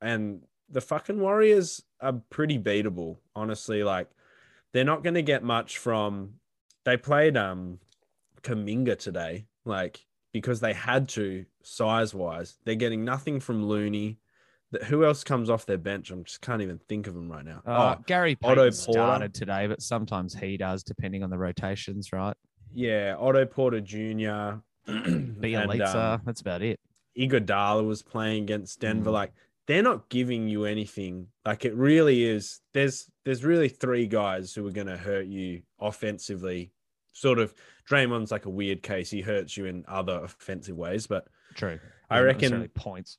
[0.00, 3.18] and the fucking Warriors are pretty beatable.
[3.34, 4.08] Honestly, like
[4.72, 6.34] they're not going to get much from.
[6.84, 7.78] They played um,
[8.42, 12.58] Kuminga today, like because they had to size wise.
[12.64, 14.18] They're getting nothing from Looney.
[14.72, 16.10] That who else comes off their bench?
[16.10, 17.62] I'm just can't even think of them right now.
[17.64, 18.92] Uh, oh, Gary Otto Payton Porter.
[18.92, 22.36] started today, but sometimes he does, depending on the rotations, right?
[22.76, 24.60] yeah, Otto Porter Jr.
[24.86, 26.78] and, Bjelica, um, that's about it.
[27.18, 29.10] Iguodala was playing against Denver.
[29.10, 29.14] Mm.
[29.14, 29.32] Like
[29.66, 31.28] they're not giving you anything.
[31.44, 32.60] Like it really is.
[32.72, 36.72] There's there's really three guys who are going to hurt you offensively.
[37.12, 37.54] Sort of
[37.90, 39.10] Draymond's like a weird case.
[39.10, 41.78] He hurts you in other offensive ways, but True.
[42.10, 43.18] I Yeah, reckon points.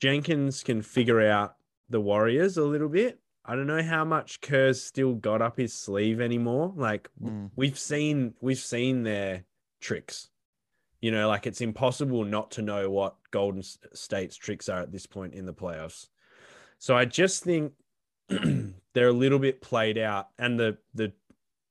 [0.00, 1.56] Jenkins can figure out
[1.88, 3.20] the Warriors a little bit.
[3.44, 6.72] I don't know how much Kerr's still got up his sleeve anymore.
[6.76, 7.50] Like Mm.
[7.56, 9.44] we've seen we've seen their
[9.80, 10.29] tricks.
[11.00, 15.06] You know, like it's impossible not to know what Golden State's tricks are at this
[15.06, 16.08] point in the playoffs.
[16.78, 17.72] So I just think
[18.28, 21.12] they're a little bit played out and the the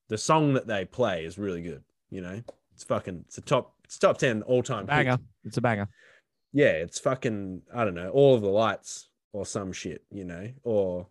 [0.08, 2.42] the song that they play is really good, you know.
[2.74, 4.88] It's fucking it's a top it's top 10 all-time hit.
[4.88, 5.18] Banger.
[5.46, 5.90] It's a banger.
[6.54, 10.50] Yeah, it's fucking I don't know, all of the lights or some shit, you know,
[10.64, 11.08] or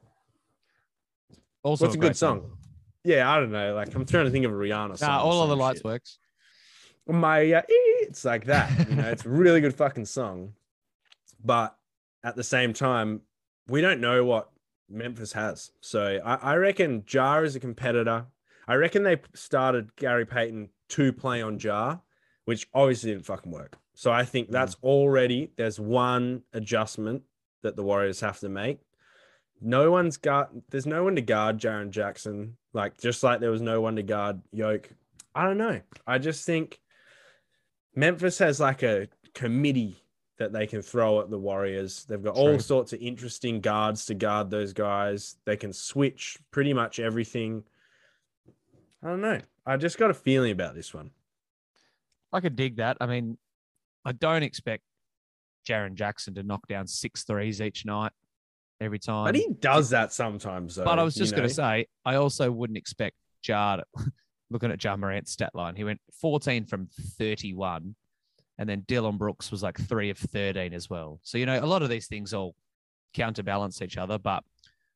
[1.62, 2.56] Also, what's a great good song?
[3.04, 3.74] Yeah, I don't know.
[3.74, 5.08] Like I'm trying to think of a Rihanna song.
[5.08, 5.84] Nah, all of the some lights shit.
[5.84, 6.18] works.
[7.08, 8.88] My uh, it's like that.
[8.88, 10.52] You know, it's a really good fucking song.
[11.44, 11.76] But
[12.24, 13.22] at the same time,
[13.68, 14.50] we don't know what
[14.88, 15.70] Memphis has.
[15.80, 18.26] So I, I reckon Ja is a competitor.
[18.66, 21.98] I reckon they started Gary Payton to play on Ja,
[22.44, 23.76] which obviously didn't fucking work.
[23.94, 27.22] So I think that's already there's one adjustment
[27.62, 28.80] that the Warriors have to make.
[29.60, 32.56] No one's got there's no one to guard Jaren Jackson.
[32.72, 34.88] Like just like there was no one to guard Yoke.
[35.34, 35.80] I don't know.
[36.06, 36.80] I just think
[37.98, 39.96] Memphis has like a committee
[40.38, 42.04] that they can throw at the Warriors.
[42.04, 45.34] They've got all sorts of interesting guards to guard those guys.
[45.44, 47.64] They can switch pretty much everything.
[49.02, 49.40] I don't know.
[49.66, 51.10] I just got a feeling about this one.
[52.32, 52.98] I could dig that.
[53.00, 53.36] I mean,
[54.04, 54.84] I don't expect
[55.68, 58.12] Jaren Jackson to knock down six threes each night,
[58.80, 59.24] every time.
[59.24, 60.84] But he does that sometimes, though.
[60.84, 63.78] But I was you just going to say, I also wouldn't expect Ja.
[64.50, 67.94] Looking at Ja Morant's stat line, he went 14 from 31,
[68.58, 71.20] and then Dillon Brooks was like three of 13 as well.
[71.22, 72.54] So you know, a lot of these things all
[73.14, 74.18] counterbalance each other.
[74.18, 74.44] But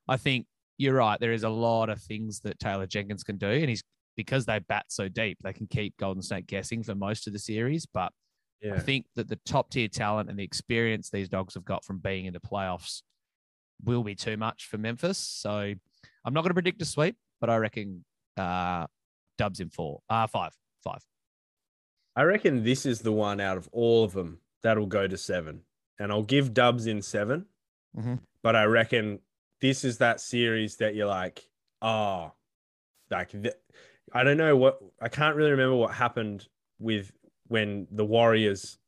[0.08, 0.46] I think
[0.78, 1.20] you're right.
[1.20, 3.82] There is a lot of things that Taylor Jenkins can do, and he's
[4.16, 7.38] because they bat so deep, they can keep Golden State guessing for most of the
[7.38, 7.86] series.
[7.86, 8.12] But
[8.60, 8.74] yeah.
[8.74, 11.98] I think that the top tier talent and the experience these dogs have got from
[11.98, 13.02] being in the playoffs
[13.84, 15.18] will be too much for Memphis.
[15.18, 18.04] So I'm not going to predict a sweep, but I reckon
[18.36, 18.86] uh,
[19.38, 21.04] Dubs in four, uh, five, five.
[22.14, 25.62] I reckon this is the one out of all of them that'll go to seven.
[25.98, 27.46] And I'll give Dubs in 7
[27.96, 28.20] Mhm.
[28.42, 29.20] But I reckon
[29.60, 31.48] this is that series that you're like,
[31.82, 32.32] oh,
[33.10, 33.54] like, th-
[34.12, 37.12] I don't know what, I can't really remember what happened with
[37.48, 38.78] when the Warriors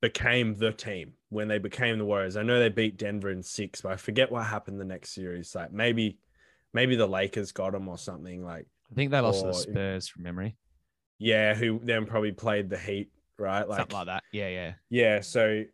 [0.00, 2.36] became the team, when they became the Warriors.
[2.36, 5.54] I know they beat Denver in six, but I forget what happened the next series.
[5.54, 6.18] Like maybe,
[6.72, 8.42] maybe the Lakers got them or something.
[8.44, 10.56] Like, I think they lost to the Spurs from memory,
[11.18, 13.68] yeah, who then probably played the Heat, right?
[13.68, 14.24] Like, something like that.
[14.32, 14.72] Yeah, yeah.
[14.90, 15.64] Yeah, so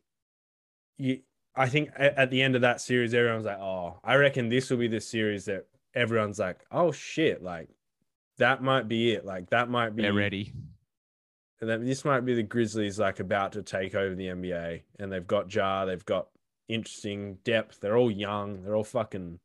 [0.96, 1.20] you,
[1.54, 4.70] I think at, at the end of that series, everyone's like, "Oh, I reckon this
[4.70, 7.68] will be the series that everyone's like, oh shit, like
[8.38, 9.24] that might be it.
[9.24, 10.52] Like that might be They're ready.
[11.60, 15.12] And that this might be the Grizzlies like about to take over the NBA, and
[15.12, 16.28] they've got Ja, they've got
[16.68, 17.80] interesting depth.
[17.80, 18.62] They're all young.
[18.62, 19.40] They're all fucking.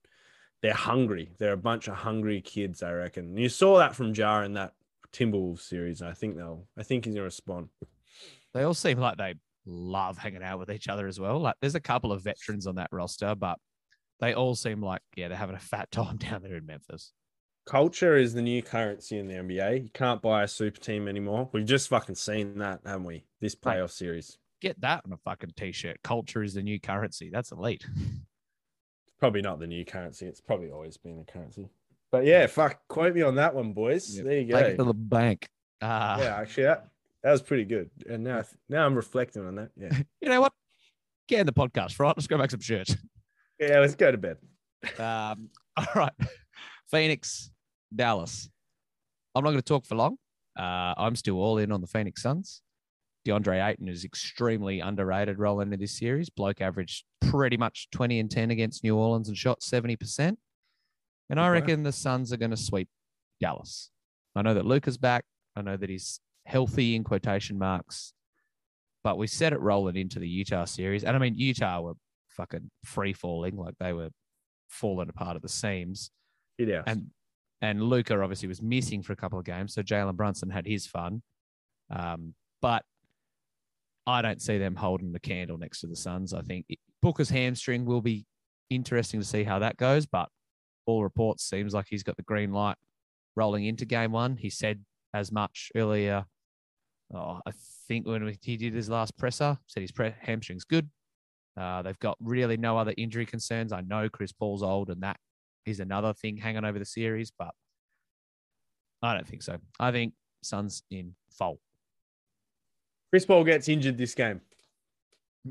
[0.66, 1.30] They're hungry.
[1.38, 2.82] They're a bunch of hungry kids.
[2.82, 3.26] I reckon.
[3.26, 4.74] And you saw that from Ja in that
[5.14, 6.02] Timberwolves series.
[6.02, 6.66] I think they'll.
[6.76, 7.70] I think he's gonna respond.
[8.52, 9.36] They all seem like they
[9.68, 11.38] love hanging out with each other as well.
[11.38, 13.60] Like there's a couple of veterans on that roster, but
[14.20, 17.14] they all seem like yeah they're having a fat time down there in Memphis.
[17.68, 19.84] Culture is the new currency in the NBA.
[19.84, 21.48] You can't buy a super team anymore.
[21.52, 23.26] We've just fucking seen that, haven't we?
[23.40, 24.40] This playoff series.
[24.62, 26.00] Get that on a fucking t-shirt.
[26.04, 27.30] Culture is the new currency.
[27.30, 27.86] That's elite.
[29.20, 30.26] Probably not the new currency.
[30.26, 31.70] It's probably always been a currency.
[32.12, 32.80] But yeah, fuck.
[32.88, 34.16] Quote me on that one, boys.
[34.16, 34.26] Yep.
[34.26, 34.84] There you Take it to go.
[34.86, 35.48] the bank.
[35.82, 36.88] Uh, Yeah, actually, that,
[37.24, 37.90] that was pretty good.
[38.10, 39.70] And now, now I'm reflecting on that.
[39.76, 39.90] Yeah,
[40.22, 40.54] You know what?
[41.28, 42.16] Get in the podcast, right?
[42.16, 42.96] Let's go make some shirts.
[43.60, 43.80] yeah.
[43.80, 44.38] Let's go to bed.
[45.00, 46.14] Um, all right.
[46.92, 47.50] Phoenix,
[47.94, 48.50] Dallas.
[49.34, 50.18] I'm not going to talk for long.
[50.58, 52.62] Uh, I'm still all in on the Phoenix Suns.
[53.26, 56.30] DeAndre Ayton is extremely underrated rolling into this series.
[56.30, 60.36] Bloke averaged pretty much 20 and 10 against New Orleans and shot 70%.
[61.30, 62.88] And I reckon the Suns are going to sweep
[63.42, 63.90] Dallas.
[64.36, 65.26] I know that Luka's back.
[65.56, 68.14] I know that he's healthy in quotation marks.
[69.04, 71.04] But we set it rolling into the Utah series.
[71.04, 71.94] And I mean, Utah were
[72.30, 73.56] fucking free falling.
[73.56, 74.10] Like they were
[74.68, 76.12] falling apart at the seams.
[76.58, 76.84] Is.
[76.86, 77.08] And
[77.62, 80.86] and Luca obviously was missing for a couple of games, so Jalen Brunson had his
[80.86, 81.22] fun.
[81.90, 82.84] Um, but
[84.08, 86.34] I don't see them holding the candle next to the Suns.
[86.34, 86.66] I think
[87.02, 88.26] Booker's hamstring will be
[88.70, 90.30] interesting to see how that goes, but
[90.86, 92.78] all reports seems like he's got the green light
[93.36, 94.38] rolling into game one.
[94.38, 96.26] He said as much earlier.
[97.14, 97.52] Oh, I
[97.88, 100.90] think when he did his last presser, said his pre- hamstring's good.
[101.58, 103.72] Uh, they've got really no other injury concerns.
[103.72, 105.18] I know Chris Paul's old, and that
[105.66, 107.52] is another thing hanging over the series, but
[109.02, 109.58] I don't think so.
[109.80, 111.60] I think Suns in full
[113.12, 114.42] Chris Paul gets injured this game.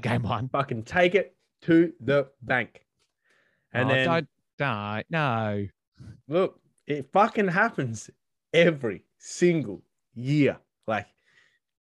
[0.01, 0.49] game one.
[0.49, 2.85] Fucking take it to the bank.
[3.73, 5.05] And Oh, then don't die.
[5.11, 5.67] No.
[6.29, 8.11] look, it fucking happens
[8.53, 9.83] every single
[10.15, 10.59] year.
[10.87, 11.07] Like,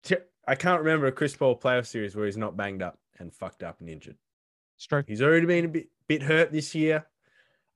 [0.03, 3.33] t- I can't remember a Chris Paul playoff series where he's not banged up and
[3.33, 4.17] fucked up and injured.
[4.81, 5.03] True.
[5.07, 7.07] He's already been a bit, bit hurt this year.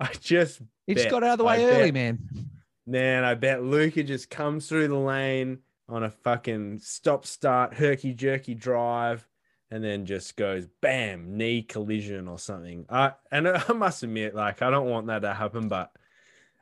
[0.00, 1.94] I just, He just got out of the I way early, bet.
[1.94, 2.18] man.
[2.86, 8.14] man, I bet Luka just comes through the lane on a fucking stop start, herky
[8.14, 9.26] jerky drive,
[9.70, 12.86] and then just goes bam, knee collision or something.
[12.88, 15.90] I and I must admit, like, I don't want that to happen, but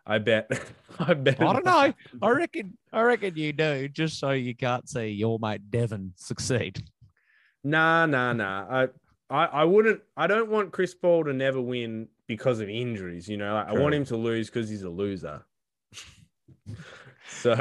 [0.07, 0.51] I bet,
[0.99, 1.41] I bet.
[1.41, 1.93] I don't know.
[2.23, 6.83] I reckon I reckon you do, just so you can't see your mate Devin succeed.
[7.63, 8.67] Nah, nah, nah.
[8.71, 8.89] I
[9.31, 10.01] I, I wouldn't.
[10.17, 13.29] I don't want Chris Paul to never win because of injuries.
[13.29, 15.45] You know, like, I want him to lose because he's a loser.
[17.29, 17.55] so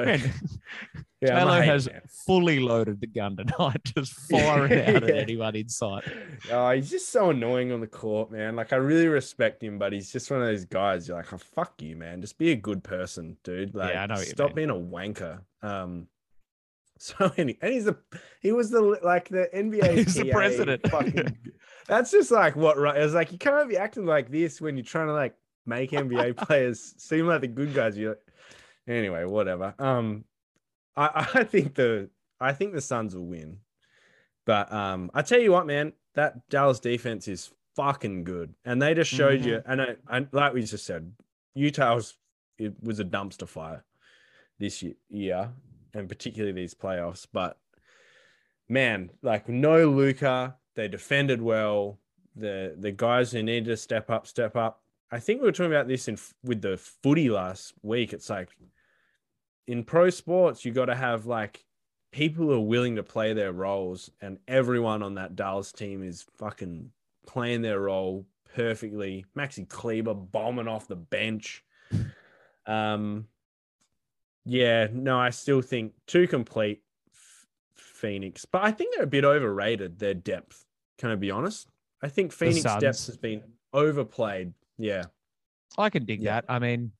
[1.21, 2.01] yeah, Taylor has man.
[2.07, 6.05] fully loaded the gun tonight, just firing out at anyone in sight.
[6.49, 8.55] Oh, he's just so annoying on the court, man.
[8.55, 11.07] Like I really respect him, but he's just one of those guys.
[11.07, 12.21] You're like, oh fuck you, man.
[12.21, 13.75] Just be a good person, dude.
[13.75, 15.41] Like, I know stop being a wanker.
[15.61, 16.07] Um,
[16.99, 17.97] so any, and he's the
[18.41, 19.97] he was the like the NBA.
[19.97, 20.89] He's the president.
[20.89, 21.37] Fucking,
[21.87, 22.95] that's just like what right.
[22.95, 26.37] It's like you can't be acting like this when you're trying to like make NBA
[26.37, 27.97] players seem like the good guys.
[27.97, 28.21] You're like,
[28.87, 29.75] anyway, whatever.
[29.79, 30.23] Um,
[30.95, 33.57] I I think the I think the Suns will win.
[34.45, 38.93] But um, I tell you what, man, that Dallas defense is fucking good, and they
[38.93, 39.61] just showed you.
[39.65, 41.11] And I, I, like we just said,
[41.53, 42.15] Utah's
[42.57, 43.85] it was a dumpster fire
[44.59, 45.49] this year,
[45.93, 47.25] and particularly these playoffs.
[47.31, 47.57] But
[48.67, 51.99] man, like no Luka, they defended well.
[52.35, 54.81] The the guys who needed to step up, step up.
[55.11, 58.13] I think we were talking about this in with the footy last week.
[58.13, 58.49] It's like
[59.69, 61.63] in pro sports, you got to have like
[62.11, 66.25] people who are willing to play their roles, and everyone on that Dallas team is
[66.37, 66.89] fucking
[67.27, 69.25] playing their role perfectly.
[69.37, 71.63] Maxi Kleber bombing off the bench.
[72.65, 73.27] Um,
[74.43, 76.81] yeah, no, I still think too complete
[77.13, 79.99] F- Phoenix, but I think they're a bit overrated.
[79.99, 80.65] Their depth,
[80.97, 81.69] can I be honest?
[82.01, 84.53] I think Phoenix depth has been overplayed.
[84.79, 85.03] Yeah,
[85.77, 86.41] I can dig Yeah.
[86.41, 86.45] that.
[86.49, 86.91] I mean,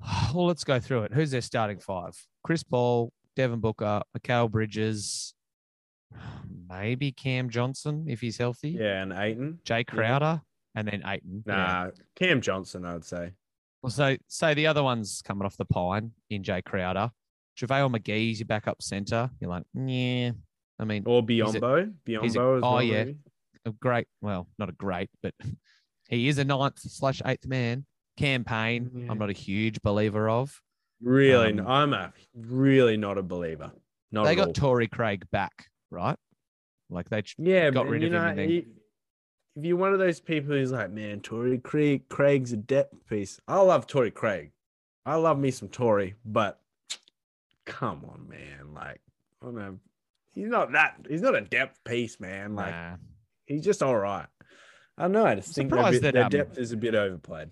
[0.34, 1.12] well, let's go through it.
[1.12, 2.12] Who's their starting five?
[2.42, 5.34] Chris Paul, Devin Booker, Mikal Bridges,
[6.68, 8.70] maybe Cam Johnson if he's healthy.
[8.70, 9.58] yeah, and Ayton.
[9.64, 10.40] Jae Crowder,
[10.74, 11.44] and then Ayton.
[11.46, 11.54] Yeah.
[11.54, 13.32] Nah, Cam Johnson, I would say.
[13.82, 17.10] Well, so say the other one's coming off the pine in Jae Crowder.
[17.58, 19.30] JaVale McGee's your backup center.
[19.40, 20.32] You're like, yeah.
[20.78, 21.92] I mean, Or a- Biyombo.
[22.06, 22.82] Biyombo he's a- as oh, well.
[22.82, 23.04] yeah.
[23.04, 23.16] maybe.
[23.66, 25.34] a great, well, not a great, but
[26.08, 27.84] he is a ninth slash eighth man.
[28.16, 29.10] Campaign, Yeah.
[29.10, 30.60] I'm not a huge believer of.
[31.02, 33.72] Really, Um, I'm a really not a believer.
[34.12, 34.52] Not they got all.
[34.52, 36.18] Torrey Craig back, right?
[36.90, 38.66] Like they, Yeah, got rid of him know, and he-
[39.56, 43.40] if you're one of those people who's like, man, Torrey Craig, Craig's a depth piece.
[43.48, 44.52] I love Torrey Craig.
[45.06, 46.60] I love me some Torrey, but
[47.64, 48.74] come on, man.
[48.74, 49.00] Like,
[49.40, 49.78] I don't know.
[50.34, 51.06] He's not that.
[51.08, 52.54] He's not a depth piece, man.
[52.54, 52.96] Like, nah.
[53.46, 54.26] he's just all right.
[54.96, 55.26] I don't know.
[55.26, 57.50] I just think their, surprised bit, that, their um, depth is a bit overplayed.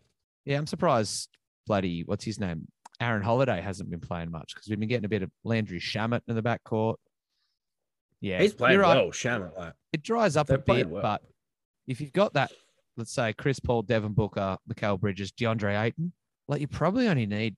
[0.48, 1.28] Yeah, I'm surprised.
[1.66, 2.66] Bloody, what's his name?
[3.00, 6.22] Aaron Holiday hasn't been playing much because we've been getting a bit of Landry Shamet
[6.26, 6.94] in the backcourt.
[8.22, 8.96] Yeah, He's playing right.
[8.96, 9.50] well, Shannon.
[9.56, 11.02] Like, It dries up a bit, well.
[11.02, 11.22] but
[11.86, 12.50] if you've got that,
[12.96, 16.12] let's say Chris Paul, Devin Booker, Mikal Bridges, DeAndre Ayton,
[16.48, 17.54] like you probably only need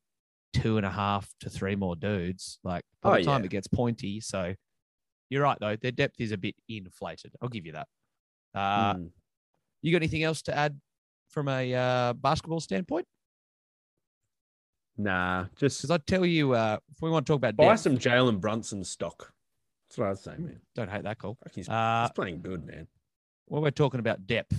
[0.52, 2.58] two and a half to three more dudes.
[2.64, 3.46] Like by Oh, the time yeah.
[3.46, 4.52] it gets pointy, so
[5.30, 5.76] you're right though.
[5.76, 7.30] Their depth is a bit inflated.
[7.40, 7.86] I'll give you that.
[8.52, 9.10] Uh, mm.
[9.80, 10.78] You got anything else to add
[11.30, 13.06] from a uh, basketball standpoint?
[14.96, 17.80] nah, just Because I tell you, uh, if we want to talk about buy depth,
[17.80, 19.32] some Jalen Brunson stock.
[19.88, 20.60] That's what I'd say, man.
[20.74, 21.36] don't hate that call.
[21.54, 22.86] He's, Uh, he's playing good, man.
[23.46, 24.54] when we're talking about depth,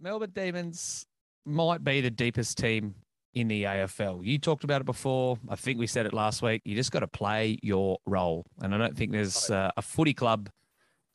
[0.00, 1.06] Melbourne Demons
[1.44, 2.96] might be the deepest team
[3.34, 4.24] in the AFL.
[4.24, 5.38] You talked about it before.
[5.48, 6.62] I think we said it last week.
[6.64, 8.44] You just got to play your role.
[8.60, 10.50] And I don't think there's uh, a footy club.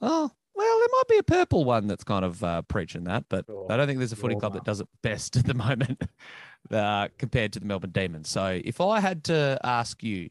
[0.02, 0.36] Oh, well,
[0.82, 3.88] there might be a purple one that's kind of uh, preaching that, but I don't
[3.88, 6.02] think there's a footy club that does it best at the moment
[6.72, 8.30] uh, compared to the Melbourne Demons.
[8.30, 10.30] So if I had to ask you,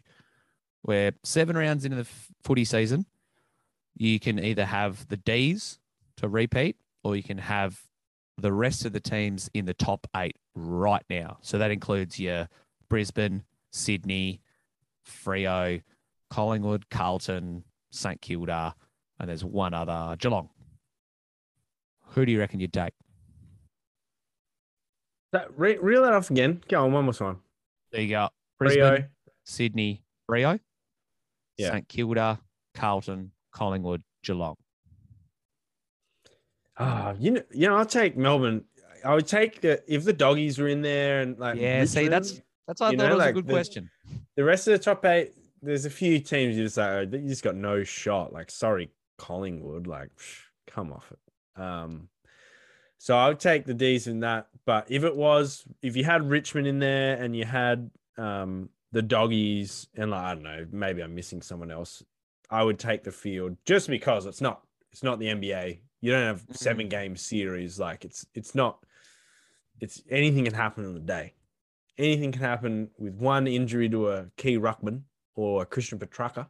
[0.84, 2.08] we're seven rounds into the
[2.42, 3.06] footy season,
[3.96, 5.78] you can either have the D's
[6.16, 7.80] to repeat or you can have
[8.38, 11.38] the rest of the teams in the top eight right now.
[11.42, 12.48] So that includes your
[12.88, 14.40] Brisbane, Sydney,
[15.06, 15.82] Freo,
[16.30, 18.74] Collingwood, Carlton, St Kilda,
[19.20, 20.48] and there's one other, Geelong.
[22.14, 22.92] Who do you reckon you'd take?
[25.33, 26.61] That re- reel that off again.
[26.68, 27.40] Go on, one more time.
[27.92, 28.28] There you go.
[28.59, 29.04] Brisbane, Rio.
[29.44, 30.59] Sydney, Rio,
[31.56, 31.70] Yeah.
[31.70, 32.40] St Kilda,
[32.74, 34.56] Carlton, Collingwood, Geelong.
[36.78, 38.64] Ah, you know, you know, I'll take Melbourne.
[39.04, 42.40] I would take the if the doggies were in there and like Yeah, see, that's-
[42.66, 43.90] That's I thought know, was like a good the- question.
[44.37, 45.33] the rest of the top eight.
[45.62, 48.33] There's a few teams you just like oh, you just got no shot.
[48.33, 48.90] Like sorry,
[49.21, 49.87] Collingwood.
[49.87, 51.60] Like psh, come off it.
[51.60, 52.08] Um,
[52.98, 54.48] so I would take the D's in that.
[54.64, 59.02] But if it was, if you had Richmond in there and you had um the
[59.02, 62.02] doggies and like I don't know, maybe I'm missing someone else.
[62.50, 65.81] I would take the field just because it's not it's not the NBA.
[66.00, 67.79] You don't have seven game series.
[67.79, 68.79] Like it's it's not.
[69.81, 71.35] It's anything can happen in the day.
[71.96, 75.02] Anything can happen with one injury to a key ruckman
[75.35, 76.46] or a Christian Petracca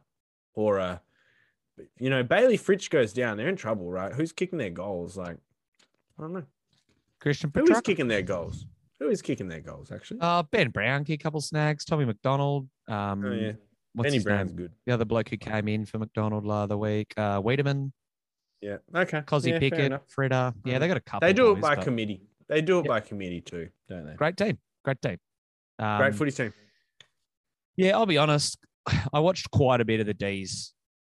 [0.53, 1.01] or a
[1.99, 4.13] you know, Bailey Fritsch goes down, they're in trouble, right?
[4.13, 5.17] Who's kicking their goals?
[5.17, 5.37] Like,
[6.17, 6.43] I don't know.
[7.19, 8.65] Christian Who is kicking their goals?
[8.99, 10.19] Who is kicking their goals, actually?
[10.21, 11.85] Uh, ben Brown, kicked a couple snags.
[11.85, 12.67] Tommy McDonald.
[12.87, 13.51] Um, oh, yeah.
[13.93, 14.57] what's Benny Brown's name?
[14.57, 14.71] good.
[14.85, 17.13] The other bloke who came in for McDonald the other week.
[17.17, 17.91] Uh, Weideman,
[18.61, 18.77] Yeah.
[18.95, 19.21] Okay.
[19.21, 19.91] Cozzy yeah, Pickett.
[20.15, 20.53] Freda.
[20.65, 21.27] Yeah, they got a couple.
[21.27, 22.21] They do it boys, by but committee.
[22.47, 24.15] They do it by committee too, don't they?
[24.15, 24.57] Great team.
[24.83, 25.17] Great team.
[25.79, 26.53] Um, Great footy team.
[27.77, 28.59] Yeah, I'll be honest.
[29.13, 30.73] I watched quite a bit of the D's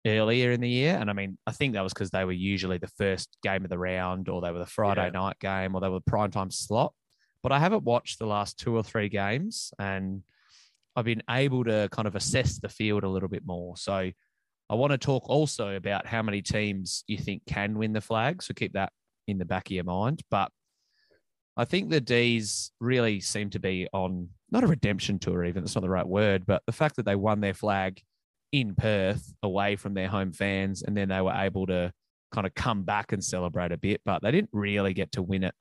[0.06, 0.98] earlier in the year.
[0.98, 3.70] And I mean, I think that was because they were usually the first game of
[3.70, 5.12] the round or they were the Friday Yeah.
[5.12, 6.94] night game or they were the prime time slot.
[7.42, 10.24] But I haven't watched the last two or three games and
[10.96, 13.76] I've been able to kind of assess the field a little bit more.
[13.78, 14.12] So
[14.70, 18.44] I want to talk also about how many teams you think can win the flag.
[18.44, 18.92] So keep that
[19.28, 20.22] in the back of your mind.
[20.30, 20.52] But
[21.56, 25.64] I think the D's really seem to be on not a redemption tour, even.
[25.64, 28.02] It's not the right word, but the fact that they won their flag
[28.54, 31.92] in Perth away from their home fans and then they were able to
[32.32, 35.44] kind of come back and celebrate a bit, but they didn't really get to win
[35.44, 35.56] it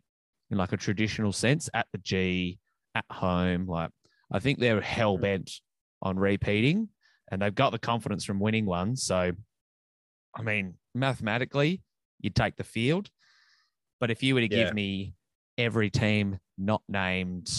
[0.51, 2.59] in like a traditional sense at the G,
[2.95, 3.67] at home.
[3.67, 3.91] Like,
[4.31, 5.51] I think they're hell bent
[6.03, 6.91] on repeating
[7.31, 8.95] and they've got the confidence from winning one.
[8.95, 9.33] So,
[10.35, 11.81] I mean, mathematically,
[12.21, 13.11] you'd take the field.
[14.01, 14.65] But if you were to Yeah.
[14.65, 15.15] give me
[15.57, 17.51] every team not named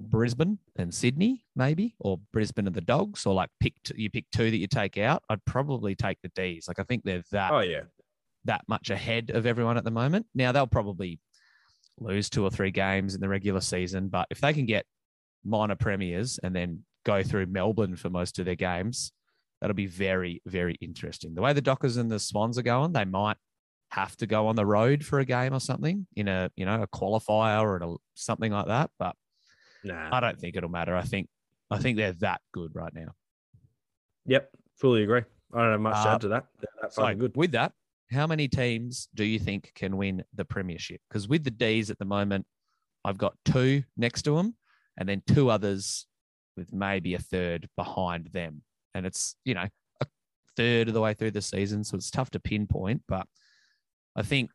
[0.00, 4.26] Brisbane and Sydney, maybe, or Brisbane and the Dogs, or like pick t- you pick
[4.32, 6.68] two that you take out, I'd probably take the D's.
[6.68, 7.82] Like I think they're that Oh yeah.
[8.44, 10.26] that much ahead of everyone at the moment.
[10.34, 11.20] Now they'll probably
[11.98, 14.84] lose two or three games in the regular season, but if they can get
[15.44, 19.12] minor premiers and then go through Melbourne for most of their games,
[19.60, 21.34] that'll be very, very interesting.
[21.34, 23.38] The way the Dockers and the Swans are going, they might
[23.92, 26.82] have to go on the road for a game or something in a you know
[26.82, 28.90] a qualifier or a, something like that.
[28.98, 29.14] But
[29.86, 30.08] Nah.
[30.16, 30.94] I don't think it'll matter.
[30.96, 31.28] I think
[31.70, 33.08] I think they're that good right now.
[34.26, 34.50] Yep.
[34.76, 35.22] Fully agree.
[35.54, 36.46] I don't have much to Uh, add to that.
[36.60, 37.36] They're So good.
[37.36, 37.72] with that,
[38.10, 41.00] how many teams do you think can win the premiership?
[41.08, 42.46] Because with the D's at the moment,
[43.04, 44.56] I've got two next to them,
[44.96, 46.06] and then two others
[46.56, 48.62] with maybe a third behind them,
[48.94, 49.66] and it's you know
[50.00, 50.06] a
[50.56, 53.02] third of the way through the season, so it's tough to pinpoint.
[53.06, 53.26] But
[54.16, 54.50] I think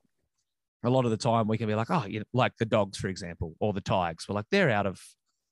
[0.84, 2.98] a lot of the time we can be like, oh, you know, like the Dogs,
[2.98, 4.26] for example, or the Tigers.
[4.28, 5.00] We're like they're out of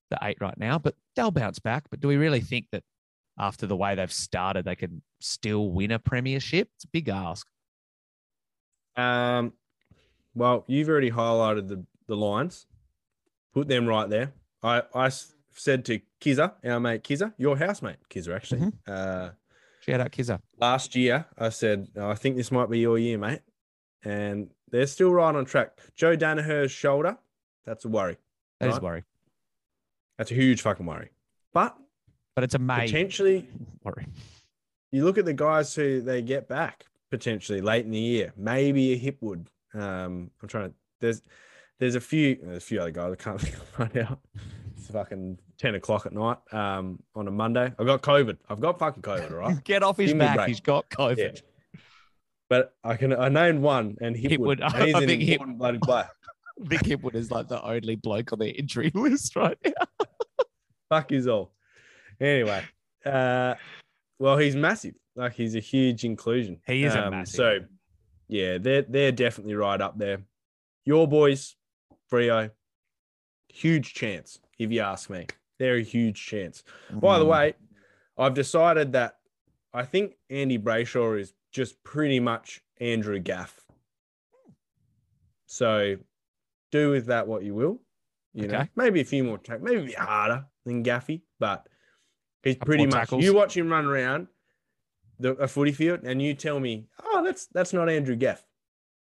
[0.09, 1.85] the eight right now, but they'll bounce back.
[1.89, 2.83] But do we really think that
[3.37, 6.69] after the way they've started, they can still win a premiership?
[6.75, 7.47] It's a big ask.
[8.95, 9.53] Um,
[10.35, 12.65] well, you've already highlighted the the lines.
[13.53, 14.33] Put them right there.
[14.63, 15.09] I I
[15.53, 18.61] said to Kizza, our mate Kizza, your housemate Kizza, actually.
[18.61, 18.91] Mm-hmm.
[18.91, 19.29] Uh,
[19.81, 20.39] Shout out Kizza.
[20.59, 23.41] last year, I said "Oh, I think this might be your year, mate,
[24.03, 25.71] and they're still right on track.
[25.95, 27.17] Joe Daniher's shoulder,
[27.65, 28.17] that's a worry.
[28.59, 28.81] That is Right.
[28.81, 29.03] a worry,
[30.19, 31.09] That's a huge fucking worry.
[31.53, 31.75] But
[32.35, 33.47] but it's a May potentially,
[33.83, 34.05] worry.
[34.91, 38.33] you look at the guys who they get back potentially late in the year.
[38.37, 39.47] Maybe a Hipwood.
[39.73, 40.75] Um, I'm trying to.
[40.99, 41.21] There's
[41.79, 44.19] there's a few there's a few other guys I can't think of right now.
[44.77, 46.37] It's fucking ten o'clock at night.
[46.51, 47.73] Um, on a Monday.
[47.79, 48.37] I've got COVID.
[48.49, 49.31] I've got fucking COVID.
[49.31, 49.63] All right.
[49.63, 50.47] Get off his Give back.
[50.49, 51.17] He's got COVID.
[51.17, 51.79] Yeah.
[52.49, 54.59] But I can I named one and Hipwood.
[54.59, 54.73] Hipwood.
[54.75, 56.09] And he's I an think Hip- important bloody player.
[56.59, 60.05] Vic Hipwood is like the only bloke on the injury list right now.
[60.89, 61.53] Fuck is all.
[62.19, 62.63] Anyway,
[63.05, 63.55] uh,
[64.17, 64.95] well, he's massive.
[65.15, 66.59] Like he's a huge inclusion.
[66.67, 67.35] He is a Um, massive.
[67.35, 67.59] So,
[68.27, 70.23] yeah, they're they're definitely right up there.
[70.85, 71.55] Your boys,
[72.11, 72.51] Freo,
[73.49, 74.39] huge chance.
[74.57, 75.27] If you ask me,
[75.59, 76.63] they're a huge chance.
[76.91, 77.29] By the Mm.
[77.29, 77.53] way,
[78.17, 79.19] I've decided that
[79.73, 83.65] I think Andy Brayshaw is just pretty much Andrew Gaff.
[85.45, 85.97] So,
[86.71, 87.81] do with that what you will.
[88.33, 91.67] You know, maybe a few more tack, maybe a bit harder than Gaffy, but
[92.43, 92.93] he's pretty much.
[92.93, 93.23] tackles.
[93.23, 94.27] You watch him run around
[95.19, 98.43] the a footy field, and you tell me, oh, that's that's not Andrew Gaff.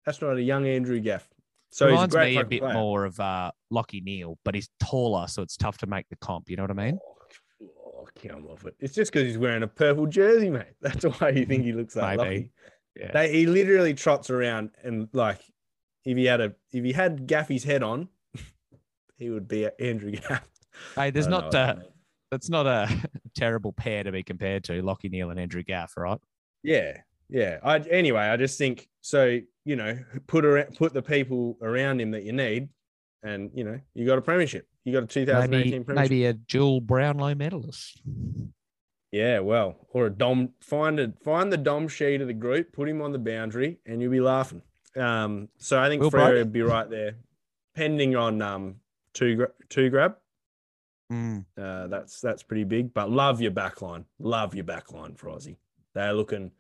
[0.05, 1.27] That's not a young Andrew Gaff.
[1.69, 2.73] So he's a Reminds great me a bit player.
[2.73, 6.49] more of uh, Lachie Neale, but he's taller, so it's tough to make the comp.
[6.49, 6.99] You know what I mean?
[7.01, 8.75] Oh, oh, come off it.
[8.79, 10.73] It's just because he's wearing a purple jersey, mate.
[10.81, 12.17] That's why you think he looks like.
[12.17, 12.51] Lockie.
[12.95, 13.11] Yeah.
[13.11, 15.39] They, he literally trots around and like
[16.05, 18.07] if he had a if he had Gaffy's head on,
[19.17, 20.47] he would be Andrew Gaff.
[20.95, 21.75] Hey, there's know, uh,
[22.31, 22.89] that's not a
[23.35, 26.17] terrible pair to be compared to Lachie Neale and Andrew Gaff, right?
[26.63, 26.97] Yeah,
[27.29, 27.59] yeah.
[27.63, 29.39] I anyway, I just think so.
[29.65, 32.69] You know, put around, put the people around him that you need,
[33.21, 34.67] and you know, you got a premiership.
[34.83, 36.09] You got a 2018 Maybe premiership.
[36.09, 38.01] maybe a dual Brownlow medalist.
[39.11, 40.49] Yeah, well, or a dom.
[40.59, 44.01] Find a find the Dom Sheed of the group, put him on the boundary, and
[44.01, 44.63] you'll be laughing.
[44.97, 47.17] Um, so I think Will Freo would be right there,
[47.75, 48.77] pending on um
[49.13, 50.15] two gra- two grab.
[51.11, 51.45] Mm.
[51.57, 52.93] Uh, that's that's pretty big.
[52.93, 54.05] But love your back line.
[54.19, 55.57] Love your back line for Aussie.
[55.93, 56.51] They're looking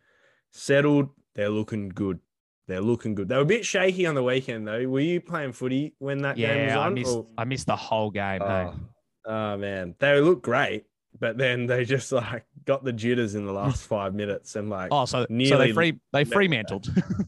[0.51, 1.09] settled.
[1.35, 2.19] They're looking good.
[2.67, 3.27] They're looking good.
[3.27, 4.87] They were a bit shaky on the weekend though.
[4.87, 6.93] Were you playing footy when that game was Yeah, I on?
[6.93, 8.41] missed or- I missed the whole game.
[8.41, 8.45] hey.
[8.45, 8.75] Oh,
[9.25, 10.85] oh, man, they look great,
[11.19, 14.89] but then they just like got the jitters in the last five minutes and like,
[14.91, 16.35] Oh, so so nearly they free they let that.
[16.37, 17.25] freemantled.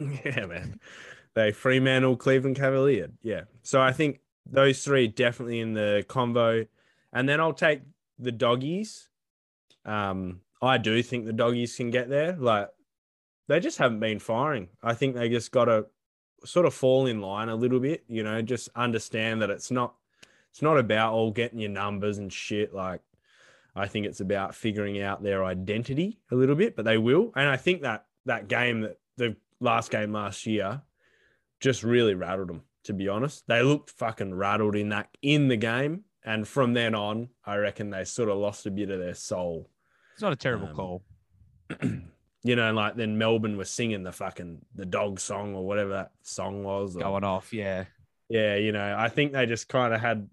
[0.24, 0.80] yeah, man,
[1.34, 3.08] they Fremantle Cleveland Cavalier.
[3.22, 6.66] Yeah, so I think those three definitely in the convo,
[7.12, 7.82] and then I'll take
[8.18, 9.08] the doggies.
[9.84, 12.36] Um, I do think the doggies can get there.
[12.36, 12.68] Like
[13.48, 14.68] they just haven't been firing.
[14.82, 15.86] I think they just got to
[16.44, 18.04] sort of fall in line a little bit.
[18.08, 19.94] You know, just understand that it's not
[20.50, 22.74] it's not about all getting your numbers and shit.
[22.74, 23.00] Like
[23.74, 27.32] I think it's about figuring out their identity a little bit, but they will.
[27.36, 30.82] And I think that that game that the last game last year
[31.60, 32.62] just really rattled them.
[32.84, 36.94] To be honest, they looked fucking rattled in that in the game, and from then
[36.94, 39.68] on, I reckon they sort of lost a bit of their soul.
[40.14, 41.02] it's not a terrible Um, call.
[42.42, 46.12] you know, like then Melbourne was singing the fucking the dog song or whatever that
[46.22, 46.96] song was.
[46.96, 47.84] or- Going off, yeah.
[48.28, 50.28] yeah, you know, I think they just kind of had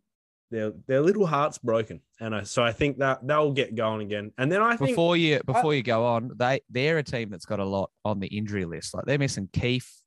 [0.50, 4.32] their their little hearts broken, and I, so I think that they'll get going again.
[4.38, 7.46] And then I think Before you before you go on, they they're a team that's
[7.46, 8.94] got a lot on the injury list.
[8.96, 10.02] Like they're missing Keith,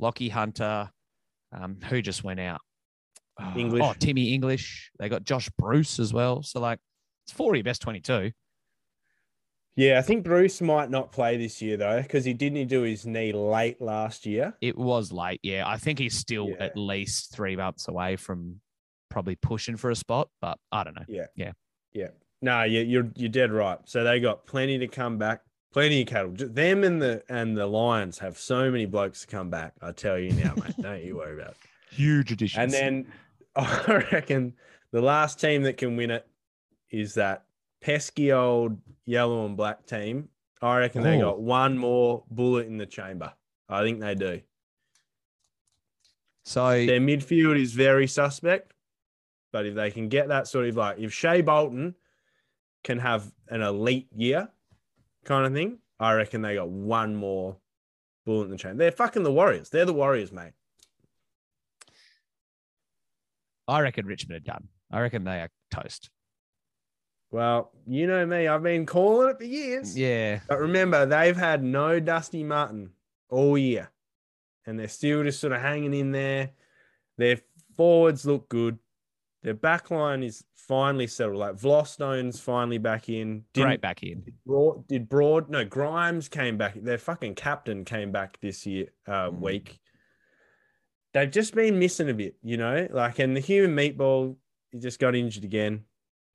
[0.00, 0.90] Lachie Hunter,
[1.52, 2.60] um, who just went out.
[3.40, 3.82] Oh, English.
[3.84, 4.90] Oh, Timmy English.
[4.98, 6.42] They got Josh Bruce as well.
[6.42, 6.78] So like
[7.24, 8.32] it's four of your best twenty two.
[9.76, 13.06] yeah, I think Bruce might not play this year though because he didn't do his
[13.06, 14.54] knee late last year.
[14.60, 15.66] It was late, yeah.
[15.66, 16.56] I think he's still Yeah.
[16.64, 18.60] at least three months away from
[19.08, 21.04] probably pushing for a spot, but I don't know.
[21.08, 21.52] Yeah, Yeah.
[21.92, 22.08] yeah.
[22.42, 23.78] No, you, you're you're dead right.
[23.84, 25.42] So they got plenty to come back.
[25.72, 26.32] Plenty of cattle.
[26.34, 29.74] Them and the and the Lions have so many blokes to come back.
[29.80, 30.74] I tell you now, mate.
[30.80, 31.56] Don't you worry about it.
[31.94, 32.60] Huge addition.
[32.60, 33.06] And then
[33.56, 34.54] I reckon
[34.90, 36.26] the last team that can win it
[36.90, 37.44] is that
[37.80, 40.28] pesky old yellow and black team.
[40.60, 41.30] I reckon they Oh.
[41.30, 43.32] got one more bullet in the chamber.
[43.68, 44.40] I think they do.
[46.44, 48.72] so Their midfield is very suspect,
[49.52, 51.94] but if they can get that sort of like if Shai Bolton
[52.82, 54.48] can have an elite year
[55.24, 57.56] kind of thing, I reckon they got one more
[58.24, 58.76] bullet in the chain.
[58.76, 59.70] They're fucking the Warriors.
[59.70, 60.52] They're the Warriors, mate.
[63.68, 64.68] I reckon Richmond are done.
[64.90, 66.10] I reckon they are toast.
[67.30, 69.96] Well, you know me, I've been calling it for years.
[69.96, 70.40] Yeah.
[70.48, 72.90] But remember, they've had no Dusty Martin
[73.28, 73.90] all year,
[74.66, 76.50] and they're still just sort of hanging in there.
[77.18, 77.38] Their
[77.76, 78.78] forwards look good.
[79.42, 81.38] Their back line is finally settled.
[81.38, 83.44] Like Vlastuin's finally back in.
[83.54, 84.22] Didn't- Great back in.
[84.44, 85.48] Broad, did Broad?
[85.48, 86.74] No, Grimes came back.
[86.74, 89.40] Their fucking captain came back this year uh, Mm.
[89.40, 89.80] week.
[91.12, 92.86] They've just been missing a bit, you know.
[92.90, 94.36] Like, and the human meatball,
[94.70, 95.84] he just got injured again,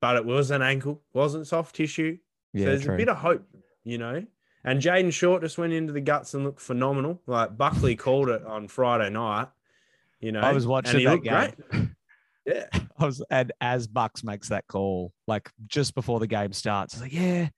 [0.00, 2.18] but it was an ankle, wasn't soft tissue.
[2.52, 2.94] Yeah, so there's true.
[2.94, 3.46] a bit of hope,
[3.84, 4.24] you know.
[4.64, 7.22] And Jayden Short just went into the guts and looked phenomenal.
[7.26, 9.48] Like Buckley called it on Friday night.
[10.20, 11.52] You know, I was and watching he that looked game.
[11.70, 11.82] great.
[12.46, 12.66] Yeah,
[12.98, 16.96] I was, and as Bucks makes that call, like just before the game starts, I
[16.98, 17.48] was like, yeah,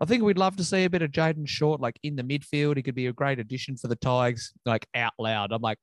[0.00, 2.76] I think we'd love to see a bit of Jayden Short, like in the midfield.
[2.76, 5.52] He could be a great addition for the Tigers, like out loud.
[5.52, 5.78] I'm like,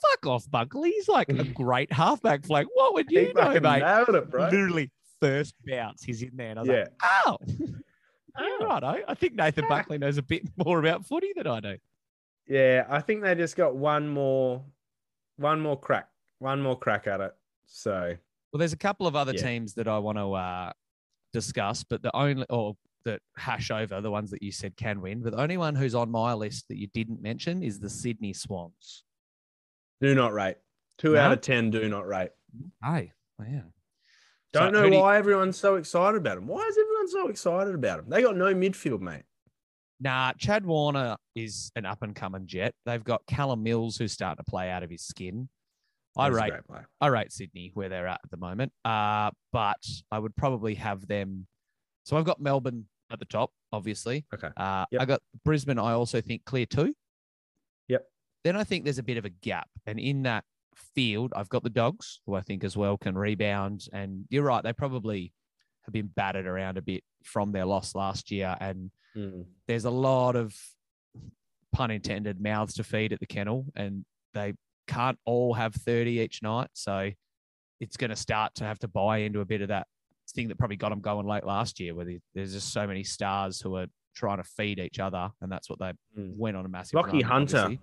[0.00, 0.90] fuck off, Buckley.
[0.92, 2.68] He's like a great halfback flank.
[2.74, 3.80] What would he you know, fucking mate?
[3.82, 4.44] nailed it, bro.
[4.44, 4.90] Literally
[5.20, 6.50] first bounce, he's in there.
[6.50, 6.78] And I was Yeah.
[6.78, 6.90] like,
[7.26, 7.38] oh,
[8.40, 8.82] you're right.
[8.82, 11.76] I, I think Nathan Buckley knows a bit more about footy than I do.
[12.48, 14.64] Yeah, I think they just got one more,
[15.36, 16.08] one more crack,
[16.42, 17.32] one more crack at it.
[17.66, 18.14] So
[18.52, 19.42] Well, there's a couple of other Yeah.
[19.42, 20.72] teams that I want to uh,
[21.32, 25.22] discuss, but the only or that hash over the ones that you said can win,
[25.22, 28.32] but the only one who's on my list that you didn't mention is the Sydney
[28.32, 29.04] Swans.
[30.00, 30.56] do not rate.
[30.98, 32.30] Two out of ten do not rate.
[32.84, 33.62] Hey, oh, yeah.
[34.52, 36.46] Don't So know do you- why everyone's so excited about them.
[36.46, 38.10] Why is everyone so excited about them?
[38.10, 39.22] They got no midfield, mate.
[40.00, 42.74] Nah, Chad Warner is an up and coming jet.
[42.84, 45.48] They've got Callum Mills who's starting to play out of his skin.
[46.16, 46.52] I rate.
[47.00, 48.72] I rate Sydney where they're at at the moment.
[48.84, 51.46] Uh, but I would probably have them.
[52.04, 54.24] So I've got Melbourne at the top, obviously.
[54.34, 54.48] Okay.
[54.56, 55.00] Uh, Yep.
[55.00, 55.78] I got Brisbane.
[55.78, 56.94] I also think clear two.
[57.88, 58.04] Yep.
[58.44, 60.44] Then I think there's a bit of a gap, and in that
[60.94, 63.86] field, I've got the Dogs, who I think as well can rebound.
[63.92, 65.32] And you're right; they probably
[65.84, 69.44] have been battered around a bit from their loss last year, and Mm.
[69.68, 70.54] there's a lot of
[71.72, 74.04] pun intended mouths to feed at the kennel and
[74.34, 74.54] they
[74.92, 77.10] can't all have 30 each night so
[77.80, 79.86] it's going to start to have to buy into a bit of that
[80.34, 83.60] thing that probably got them going late last year where there's just so many stars
[83.60, 86.36] who are trying to feed each other and that's what they Mm.
[86.38, 87.80] went on a massive Rocky run, Hunter obviously.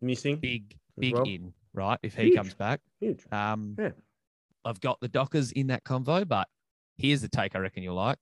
[0.00, 0.36] missing.
[0.36, 1.24] big big well.
[1.24, 2.36] in right if he Huge.
[2.36, 3.24] comes back Huge.
[3.32, 3.90] um Yeah.
[4.64, 6.46] i've got the dockers in that convo but
[6.98, 8.18] here's the take i reckon you'll like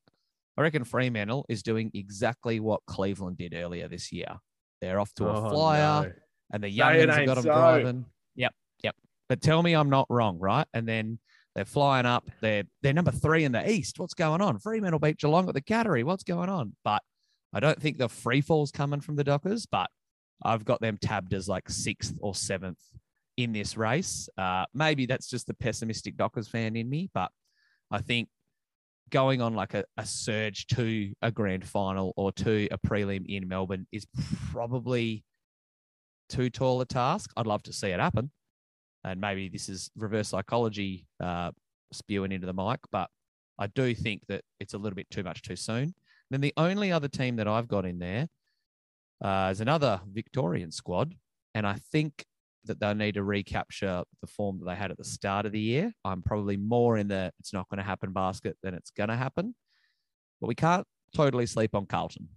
[0.56, 4.38] I reckon Fremantle is doing exactly what Cleveland did earlier this year.
[4.82, 6.12] They're off to a Oh, flyer, no.
[6.52, 7.52] And the youngins have got them so.
[7.52, 8.04] driving.
[8.36, 8.96] Yep, yep.
[9.28, 10.66] But tell me I'm not wrong, right?
[10.74, 11.18] And then
[11.54, 12.30] they're flying up.
[12.40, 13.98] They're they're number three in the East.
[13.98, 14.58] What's going on?
[14.58, 16.04] Fremantle beat Geelong at the Cattery.
[16.04, 16.74] What's going on?
[16.84, 17.02] But
[17.52, 19.66] I don't think the free fall's coming from the Dockers.
[19.66, 19.90] But
[20.44, 22.80] I've got them tabbed as like sixth or seventh
[23.36, 24.28] in this race.
[24.36, 27.30] Uh, maybe that's just the pessimistic Dockers fan in me, but
[27.90, 28.28] I think
[29.10, 33.46] going on like a, a surge to a grand final or to a prelim in
[33.46, 34.06] Melbourne is
[34.50, 35.24] probably
[36.32, 37.30] too tall a task.
[37.36, 38.30] I'd love to see it happen.
[39.04, 41.50] And maybe this is reverse psychology uh,
[41.92, 43.10] spewing into the mic, but
[43.58, 45.94] I do think that it's a little bit too much too soon.
[46.30, 48.28] Then the only other team that I've got in there
[49.22, 51.14] uh, is another Victorian squad.
[51.54, 52.24] And I think
[52.64, 55.60] that they'll need to recapture the form that they had at the start of the
[55.60, 55.92] year.
[56.04, 59.16] I'm probably more in the it's not going to happen basket than it's going to
[59.16, 59.54] happen.
[60.40, 62.28] But we can't totally sleep on Carlton.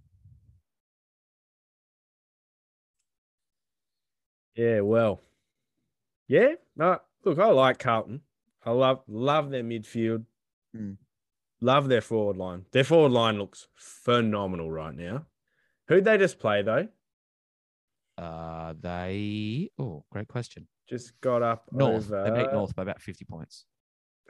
[4.56, 5.20] Yeah, well,
[6.28, 6.54] yeah.
[6.76, 8.22] No, look, I like Carlton.
[8.64, 10.24] I love love their midfield.
[10.76, 10.96] Mm.
[11.60, 12.64] Love their forward line.
[12.72, 15.26] Their forward line looks phenomenal right now.
[15.88, 16.88] Who'd they just play though?
[18.18, 20.66] Uh, they, oh, great question.
[20.88, 22.10] Just got up North.
[22.10, 22.24] over.
[22.24, 23.66] They beat North by about 50 points.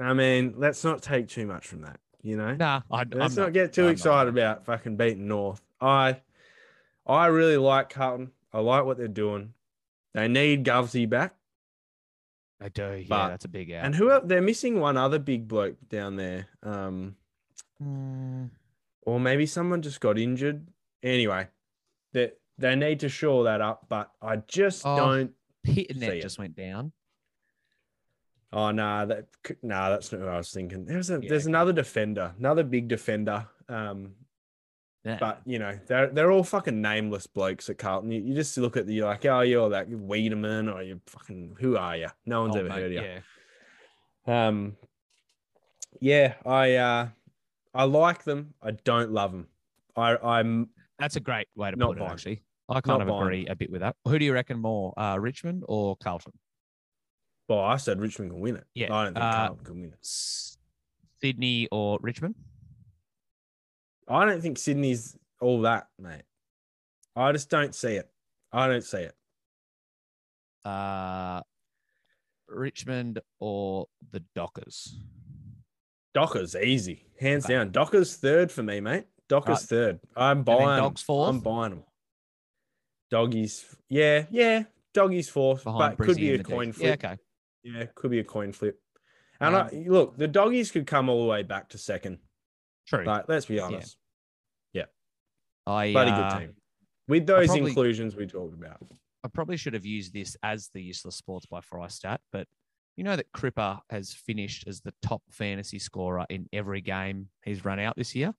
[0.00, 2.00] I mean, let's not take too much from that.
[2.22, 5.60] You know, Nah, I, let's I'm not, get too I'm excited about fucking beating North.
[5.80, 6.20] I,
[7.06, 8.32] I really like Carlton.
[8.52, 9.52] I like what they're doing.
[10.16, 11.34] They need Govsy back.
[12.58, 12.94] I do.
[12.94, 13.84] Yeah, But- that's a big out.
[13.84, 16.48] And who they're missing one other big bloke down there.
[16.62, 17.16] Um,
[17.82, 18.48] Mm,
[19.02, 20.66] or maybe someone just got injured.
[21.02, 21.46] Anyway,
[22.14, 24.96] they they need to shore that up, but I just Oh.
[24.96, 25.34] don't.
[25.62, 26.22] Pit See net it.
[26.22, 26.92] just went down.
[28.52, 30.86] Oh no, that c- nah, that's not what I was thinking.
[30.86, 31.50] There's a Yeah, there's okay.
[31.50, 33.46] another defender, another big defender.
[33.68, 34.14] Um,
[35.06, 35.18] Yeah.
[35.20, 38.10] but you know they're they're all fucking nameless blokes at Carlton.
[38.10, 41.54] You, you just look at the you're like, oh, you're that Wiedemann, or you fucking
[41.60, 42.08] who are you?
[42.26, 43.02] No one's Oh, ever mate, heard of you.
[44.26, 44.48] Yeah.
[44.48, 44.76] Um,
[46.00, 47.08] yeah, I uh,
[47.72, 48.54] I like them.
[48.60, 49.46] I don't love them.
[49.96, 52.42] I I'm That's a great way to Not put it, actually.
[52.68, 53.22] I kind of buying.
[53.22, 53.94] agree a bit with that.
[54.08, 56.32] Who do you reckon more, uh, Richmond or Carlton?
[57.48, 58.64] well, I said Richmond can win it.
[58.74, 59.98] Yeah, I don't think uh, Carlton can win it.
[61.22, 62.34] Sydney or Richmond?
[64.08, 66.22] I don't think Sydney's all that, mate.
[67.14, 68.08] I just don't see it.
[68.52, 69.14] I don't see it.
[70.64, 71.42] Uh,
[72.48, 74.98] Richmond or the Dockers?
[76.14, 77.54] Dockers easy, hands Okay.
[77.54, 77.72] down.
[77.72, 79.06] Dockers third for me, mate.
[79.28, 79.68] Dockers Right.
[79.68, 80.00] third.
[80.16, 80.82] I'm buying.
[80.82, 81.28] Dogs fourth?
[81.28, 81.84] I'm buying them.
[83.10, 84.64] Doggies, yeah, yeah.
[84.94, 87.04] Doggies fourth, Behind but could be a coin Yeah, flip.
[87.04, 87.18] okay.
[87.62, 88.80] Yeah, could be a coin flip.
[89.40, 92.18] And Um, I, look, the doggies could come all the way back to second.
[92.86, 93.04] True.
[93.04, 93.96] But let's be honest,
[94.72, 94.84] yeah
[95.66, 96.54] I, bloody uh, good team.
[97.08, 98.78] With those probably- inclusions we talked about.
[99.24, 102.46] I probably should have used this as the useless sports by Fry stat, but
[102.96, 107.64] you know that Cripper has finished as the top fantasy scorer in every game he's
[107.64, 108.34] run out this year.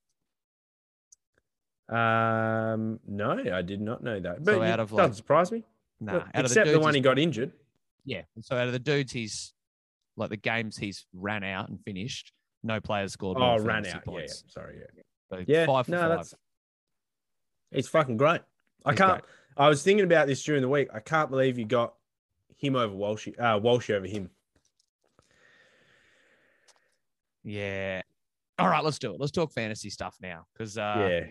[1.90, 4.44] Um, no, I did not know that.
[4.44, 5.64] But So out of, doesn't like- surprise me.
[6.00, 7.52] Nah, of except the, dudes one he got injured.
[8.06, 8.22] Yeah.
[8.42, 9.54] So out of the dudes he's
[10.16, 12.32] like the games he's ran out and finished,
[12.68, 13.38] no players scored.
[13.40, 14.04] Oh, ran out.
[14.08, 14.28] Yeah, yeah.
[14.48, 15.04] Sorry, yeah.
[15.30, 16.10] So Yeah, five for no, five.
[16.10, 16.36] that's
[17.72, 18.42] it's fucking great.
[18.86, 19.12] I He's can't.
[19.22, 19.24] great.
[19.58, 20.90] I was thinking about this during the week.
[20.94, 21.96] I can't believe you got
[22.58, 23.28] him over Walsh.
[23.40, 24.30] Uh, Walsh over him.
[27.44, 28.02] Yeah.
[28.60, 29.20] All right, let's do it.
[29.20, 31.26] Let's talk fantasy stuff now because uh, yeah.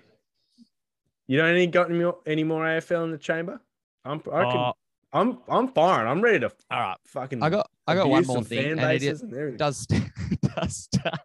[1.29, 3.61] You don't any got any more, any more AFL in the chamber?
[4.05, 4.21] I'm.
[4.33, 4.73] I can, uh,
[5.13, 5.39] I'm.
[5.49, 6.09] I'm firing.
[6.09, 6.97] I'm ready to all right.
[7.07, 7.43] fucking.
[7.43, 9.57] I got I got one more thing, and it everything.
[9.57, 9.87] does
[10.31, 11.21] it does start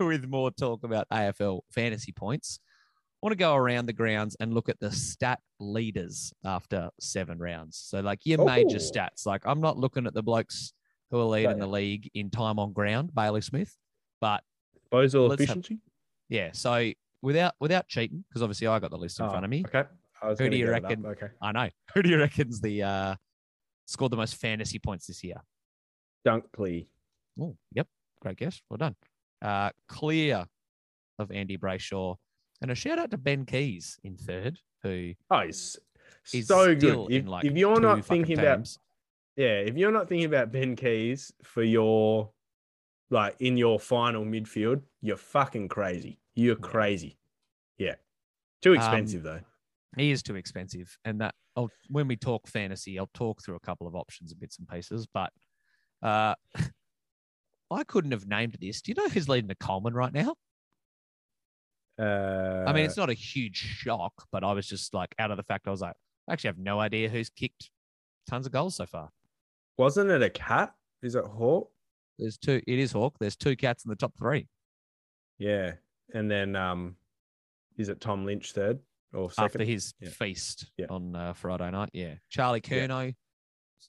[0.00, 2.58] with more talk about AFL fantasy points.
[3.22, 7.38] I want to go around the grounds and look at the stat leaders after seven
[7.38, 7.76] rounds.
[7.82, 9.24] So, like your major stats.
[9.24, 10.72] Like, I'm not looking at the blokes
[11.10, 11.56] who are leading Yeah.
[11.64, 13.74] the league in time on ground, Bailey Smith,
[14.20, 14.42] but
[14.74, 15.80] disposal let's have- efficiency.
[16.28, 16.50] yeah.
[16.52, 16.90] So
[17.22, 19.64] without without cheating, because obviously I got the list in Oh, front of me.
[19.66, 19.88] Okay.
[20.22, 20.82] Who do you get it up.
[20.90, 21.06] reckon?
[21.06, 21.28] Okay.
[21.40, 21.68] I know.
[21.94, 23.14] Who do you reckon's the uh,
[23.86, 25.36] scored the most fantasy points this year?
[26.26, 26.86] Dunkley.
[27.40, 27.86] Oh, yep.
[28.20, 28.60] Great guess.
[28.70, 28.96] Well done.
[29.42, 30.46] Uh, clear
[31.18, 32.16] of Andy Brayshaw.
[32.62, 35.76] And a shout out to Ben Keays in third, who Oh, he's
[36.32, 37.10] is so good.
[37.10, 38.68] If, like if you're not thinking about
[39.36, 42.30] yeah, if you're not thinking about Ben Keays for your
[43.10, 46.18] like in your final midfield, you're fucking crazy.
[46.34, 47.18] You're crazy.
[47.78, 47.96] Yeah.
[48.62, 49.40] Too Um, expensive though.
[49.96, 50.96] he is too expensive.
[51.04, 54.40] And that I'll, when we talk fantasy, I'll talk through a couple of options and
[54.40, 55.06] bits and pieces.
[55.12, 55.32] But
[56.02, 56.34] uh,
[57.74, 58.80] I couldn't have named this.
[58.82, 60.34] Do you know who's leading the Coleman right now?
[62.00, 65.36] Uh, I mean, it's not a huge shock, but I was just like out of
[65.36, 65.94] the fact I was like,
[66.28, 67.70] I actually have no idea who's kicked
[68.28, 69.10] tons of goals so far.
[69.78, 70.74] wasn't it a cat?
[71.02, 71.70] Is it Hawk?
[72.18, 72.62] There's two.
[72.66, 73.14] It is Hawk.
[73.20, 74.46] There's two cats in the top three
[75.38, 75.72] Yeah,
[76.14, 76.96] and then um,
[77.76, 78.78] is it Tom Lynch third
[79.12, 79.44] or second?
[79.60, 80.08] after his Yeah.
[80.10, 80.86] feast Yeah.
[80.90, 81.90] on uh, Friday night.
[81.92, 83.10] Yeah, Charlie Yeah.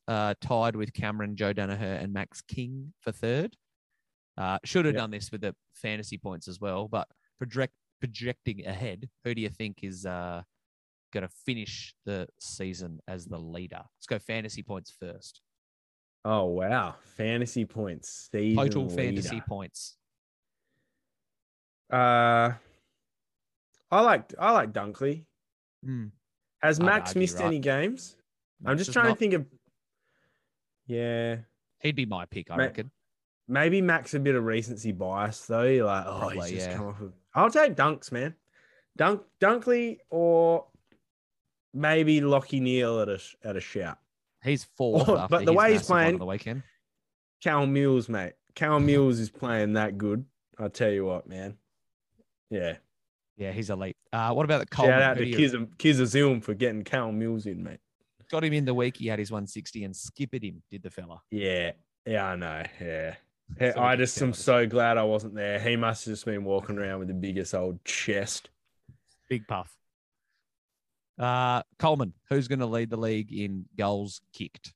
[0.08, 3.56] Uh, tied with Cameron, Joe Daniher, and Max King for third.
[4.38, 5.02] Uh, should have Yeah.
[5.02, 7.08] done this with the fantasy points as well, but
[7.38, 10.42] project projecting ahead, who do you think is uh,
[11.14, 13.82] going to finish the season as the leader?
[13.98, 15.42] Let's go fantasy points first.
[16.26, 18.30] Oh wow, fantasy points.
[18.32, 19.46] Season Total fantasy leader.
[19.48, 19.96] points.
[21.92, 22.54] Uh,
[23.92, 25.26] I like I like Dunkley.
[25.86, 26.12] Mm.
[26.62, 27.46] Has Max missed right.
[27.46, 28.18] any games?
[28.66, 29.46] I'm just trying not- to think of.
[30.88, 31.38] Yeah,
[31.80, 32.92] He'd be my pick, I Ma- reckon.
[33.48, 35.64] Maybe Max a bit of recency bias though.
[35.64, 36.78] You're like, oh, Probably, he's just yeah.
[36.78, 37.14] come off of.
[37.34, 38.36] I'll take Dunks, man.
[38.98, 40.66] Dunk Dunkley or
[41.74, 43.98] maybe Lachie Neale at a at a shout.
[44.44, 45.08] He's fourth.
[45.10, 46.64] Oh, but the way he's playing- the weekend.
[47.44, 48.34] Cal Mills, mate.
[48.56, 50.26] Cal Mills is playing that good.
[50.58, 51.58] I tell you what, man.
[52.50, 52.78] Yeah.
[53.38, 53.98] Yeah, he's elite.
[54.14, 55.00] Uh, what about the Coleman?
[55.00, 55.26] Shout out to
[55.78, 57.80] Kizazilm for getting Cal Mills in, mate.
[58.32, 58.98] got him in the week.
[58.98, 60.64] He had his 160 and skippered him.
[60.72, 61.22] Did the fella?
[61.30, 61.72] Yeah.
[62.06, 62.64] Yeah, I know.
[62.80, 63.16] Yeah.
[63.60, 65.60] So I just am so glad I wasn't there.
[65.60, 68.50] He must have just been walking around with the biggest old chest.
[69.30, 69.72] Big puff.
[71.18, 74.74] Uh, Coleman, who's going to lead the league in goals kicked?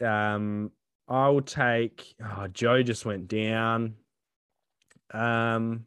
[0.00, 0.70] Um,
[1.08, 2.14] I will take.
[2.24, 3.96] Oh, Joe just went down.
[5.12, 5.86] Um.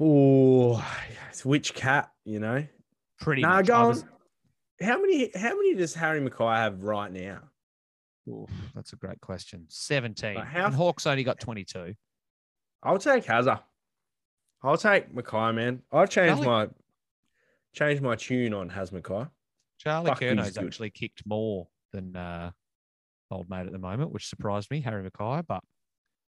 [0.00, 0.84] Oh,
[1.30, 2.10] it's which cat?
[2.24, 2.66] You know.
[3.20, 3.66] Pretty Nah, much.
[3.66, 4.02] go on.
[4.80, 5.30] How many?
[5.34, 7.42] How many does Harry McKay have right now?
[8.28, 9.66] Oof, that's a great question.
[9.68, 10.34] 17.
[10.34, 11.94] But how- and Hawks only got 22.
[12.82, 13.62] I'll take Hazza.
[14.62, 15.82] I'll take McKay, man.
[15.92, 16.68] I've changed Charlie- my
[17.72, 19.28] changed my tune on Has McKay.
[19.78, 20.66] Charlie Fuck, he's Curnow's good.
[20.66, 22.52] actually kicked more than uh,
[23.30, 25.44] old mate at the moment, which surprised me, Harry McKay.
[25.46, 25.64] But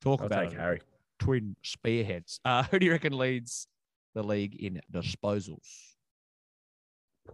[0.01, 0.59] talk I'll about take.
[0.59, 0.81] Harry.
[1.19, 2.39] twin spearheads.
[2.45, 3.67] Uh, who do you reckon leads
[4.15, 5.67] the league in disposals?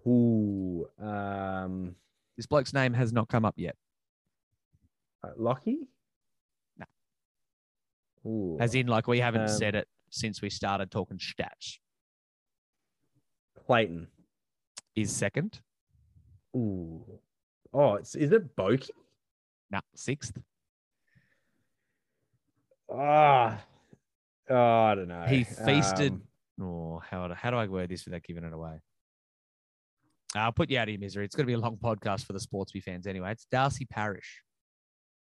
[0.07, 1.95] Ooh, um,
[2.37, 3.77] This bloke's name has not come up yet.
[5.25, 5.89] Uh, Lockie.
[6.79, 6.87] No.
[8.31, 11.79] Ooh, As in, like, we haven't Um, said it since we started talking stats.
[13.67, 14.09] Clayton.
[14.97, 15.61] Is second.
[16.57, 17.05] Ooh.
[17.73, 18.91] Oh, it's, is it Boki?
[19.71, 20.39] Nah, sixth.
[22.93, 23.61] Ah.
[24.51, 25.23] Oh, I don't know.
[25.29, 26.13] He feasted.
[26.13, 26.23] Um,
[26.61, 28.81] Oh, how, how do I word this without giving it away?
[30.35, 31.25] I'll put you out of your misery.
[31.25, 33.31] It's going to be a long podcast for the Sportsby fans anyway.
[33.31, 34.43] It's Darcy Parish.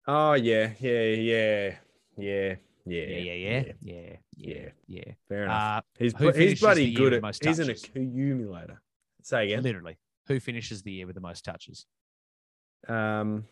[0.07, 1.75] Oh yeah, yeah, yeah,
[2.17, 3.73] yeah, yeah, Yeah, yeah, yeah.
[3.81, 5.13] Yeah, yeah, yeah.
[5.29, 5.79] Fair enough.
[5.79, 7.39] Uh, he's he's bloody good at.
[7.43, 8.81] He's an accumulator.
[9.23, 9.63] Say again.
[9.63, 9.99] literally.
[10.27, 11.87] Who finishes the year with the most touches?
[12.89, 13.45] Um,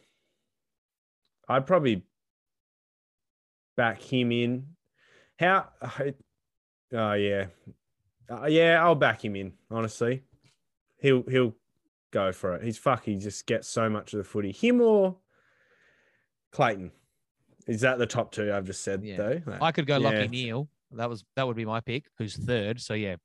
[1.49, 2.05] I'd probably
[3.77, 4.67] back him in.
[5.39, 5.69] How?
[6.93, 7.47] Oh yeah,
[8.29, 8.83] uh, yeah.
[8.83, 9.53] I'll back him in.
[9.71, 10.23] Honestly,
[10.99, 11.55] he'll he'll
[12.11, 12.65] go for it.
[12.65, 13.05] He's fuck.
[13.05, 14.51] He just gets so much of the footy.
[14.53, 15.17] Him or
[16.53, 16.91] Clayton.
[17.67, 19.17] Is that the top two I've just said Yeah.
[19.17, 19.41] though?
[19.47, 20.11] Like, I could go yeah.
[20.11, 20.69] Lachie Neale.
[20.93, 22.07] That was that would be my pick.
[22.19, 22.81] Who's third?
[22.81, 23.17] So yeah,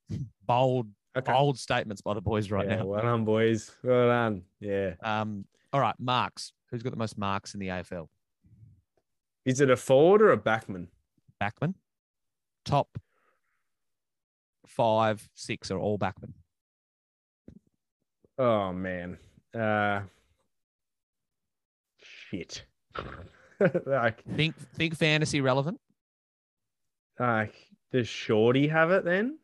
[0.45, 1.31] bold Okay.
[1.31, 2.85] bold statements by the boys right yeah, now.
[2.85, 3.71] Well done, boys.
[3.83, 4.43] Well done.
[4.59, 4.95] Yeah.
[5.01, 6.51] Um, all right, marks.
[6.69, 8.07] Who's got the most marks in the AFL?
[9.45, 10.87] Is it a forward or a backman?
[11.41, 11.75] Backman.
[12.65, 12.97] Top
[14.67, 16.33] five, six are all backman.
[18.37, 19.17] Oh man.
[19.53, 20.01] Uh
[22.01, 22.65] shit.
[23.85, 25.79] like Think think fantasy relevant?
[27.19, 27.53] like
[27.91, 29.39] does Shorty have it then?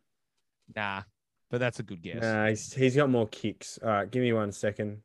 [0.76, 1.04] Nah,
[1.50, 2.22] but that's a good guess.
[2.22, 3.80] Nah, he's he's got more kicks.
[3.82, 5.02] All right, give me one second.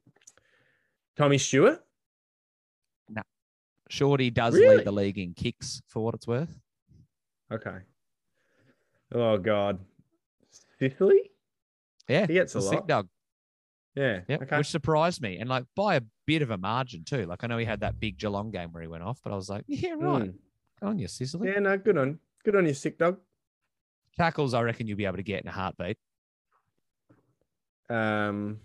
[1.17, 1.83] Tommy Stewart?
[3.09, 3.23] Nah,
[3.89, 4.77] Shorty does Really?
[4.79, 6.59] lead the league in kicks for what it's worth.
[7.53, 7.77] Okay.
[9.15, 9.79] Oh god.
[10.79, 11.31] Sicily?
[12.09, 12.89] Yeah, He gets a the sick lot.
[12.89, 13.09] dog.
[13.97, 14.21] Yeah.
[14.29, 14.59] Yeah, Okay.
[14.59, 17.25] which surprised me, and like by a bit of a margin too.
[17.25, 19.37] Like I know he had that big Geelong game where he went off, but I
[19.37, 20.25] was like, yeah, right.
[20.31, 20.35] Mm.
[20.81, 21.49] Go on you, Sicily.
[21.49, 23.19] Yeah, no, good on good on you, sick dog.
[24.19, 25.97] Tackles, I reckon you'll be able to get in a heartbeat.
[27.89, 28.61] Um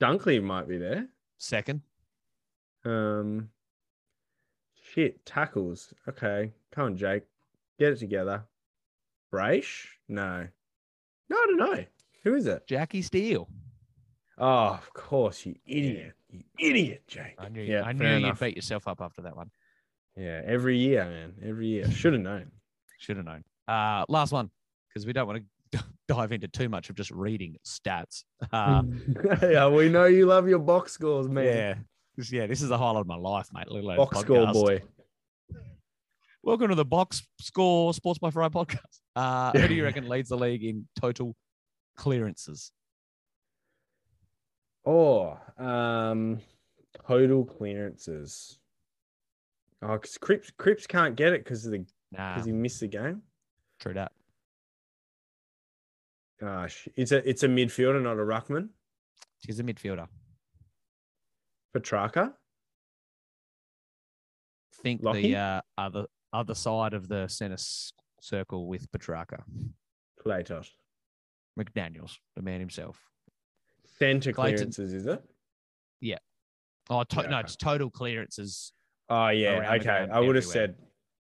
[0.00, 1.08] Dunkley might be there.
[1.38, 1.80] Second,
[2.84, 3.48] Um,
[4.92, 5.94] shit, tackles.
[6.06, 7.22] Okay, come on, Jake,
[7.78, 8.44] get it together.
[9.30, 9.86] Braish?
[10.08, 10.46] No,
[11.30, 11.84] no, I don't know.
[12.26, 12.66] Who is it?
[12.66, 13.48] Jackie Steele.
[14.36, 17.36] Oh, of course, you idiot, you idiot, Jake.
[17.38, 18.40] I knew, Yeah, I knew enough.
[18.40, 19.48] you'd beat yourself up after that one.
[20.16, 21.88] Yeah, every year, man, every year.
[21.88, 22.50] Should have known.
[22.98, 23.44] Should have known.
[23.68, 24.50] Uh, last one,
[24.88, 28.24] because we don't want to dive into too much of just reading stats.
[28.52, 28.82] Uh,
[29.42, 31.44] yeah, we know you love your box scores, man.
[31.44, 31.74] yeah.
[32.16, 33.68] This- Yeah, this is the highlight of my life, mate.
[33.96, 34.82] Box score boy.
[36.42, 38.98] Welcome to the Box Score Sports by Fry podcast.
[39.14, 41.36] Uh, who do you reckon leads the league in total
[41.96, 42.72] clearances?
[44.84, 46.40] Oh, um,
[47.06, 48.58] total clearances.
[49.82, 52.88] Oh, because Crips Crips can't get it because of the Nah, because he missed the
[52.88, 53.22] game.
[53.80, 54.12] true that.
[56.40, 58.68] Gosh, it's a it's a midfielder, not a ruckman.
[59.46, 60.06] He's a midfielder.
[61.74, 62.32] Petracca.
[64.82, 65.32] Think Lockie?
[65.32, 67.56] the uh, other other side of the centre
[68.20, 69.42] circle with Petracca.
[70.22, 70.62] Clayton.
[71.58, 73.00] McDaniels, the man himself.
[73.98, 74.32] Clayton.
[74.34, 75.22] clearances, is it?
[76.00, 76.18] Yeah.
[76.90, 78.72] Oh, to- Yeah, no, it's total clearances.
[79.08, 80.06] Oh yeah, okay.
[80.10, 80.74] I would have said,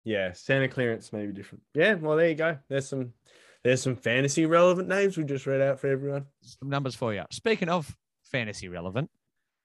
[0.04, 1.64] yeah, center clearance may be different.
[1.74, 2.58] Yeah, well there you go.
[2.70, 3.14] There's some
[3.64, 6.26] there's some fantasy relevant names we just read out for everyone.
[6.42, 7.24] Some numbers for you.
[7.32, 9.10] Speaking of fantasy relevant,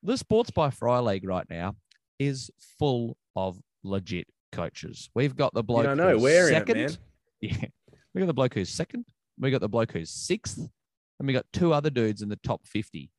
[0.03, 1.77] the Sports by Fry League right now
[2.19, 5.11] is full of legit coaches.
[5.15, 6.77] We've got the bloke I know we're second.
[6.79, 6.99] in it.
[7.41, 7.69] Yeah.
[8.15, 9.05] We got the bloke who's second.
[9.39, 10.59] We got the bloke who's sixth.
[10.59, 13.11] And we got two other dudes in the top 50.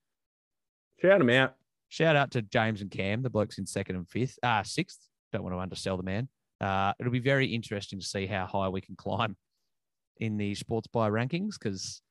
[1.02, 1.56] Shout them out.
[1.90, 5.00] Shout out to James and Cam, the blokes in second and fifth, ah, sixth.
[5.34, 6.30] Don't want to undersell the man.
[6.62, 9.36] Uh, it'll be very interesting to see how high we can climb
[10.18, 12.02] in the sports buy rankings because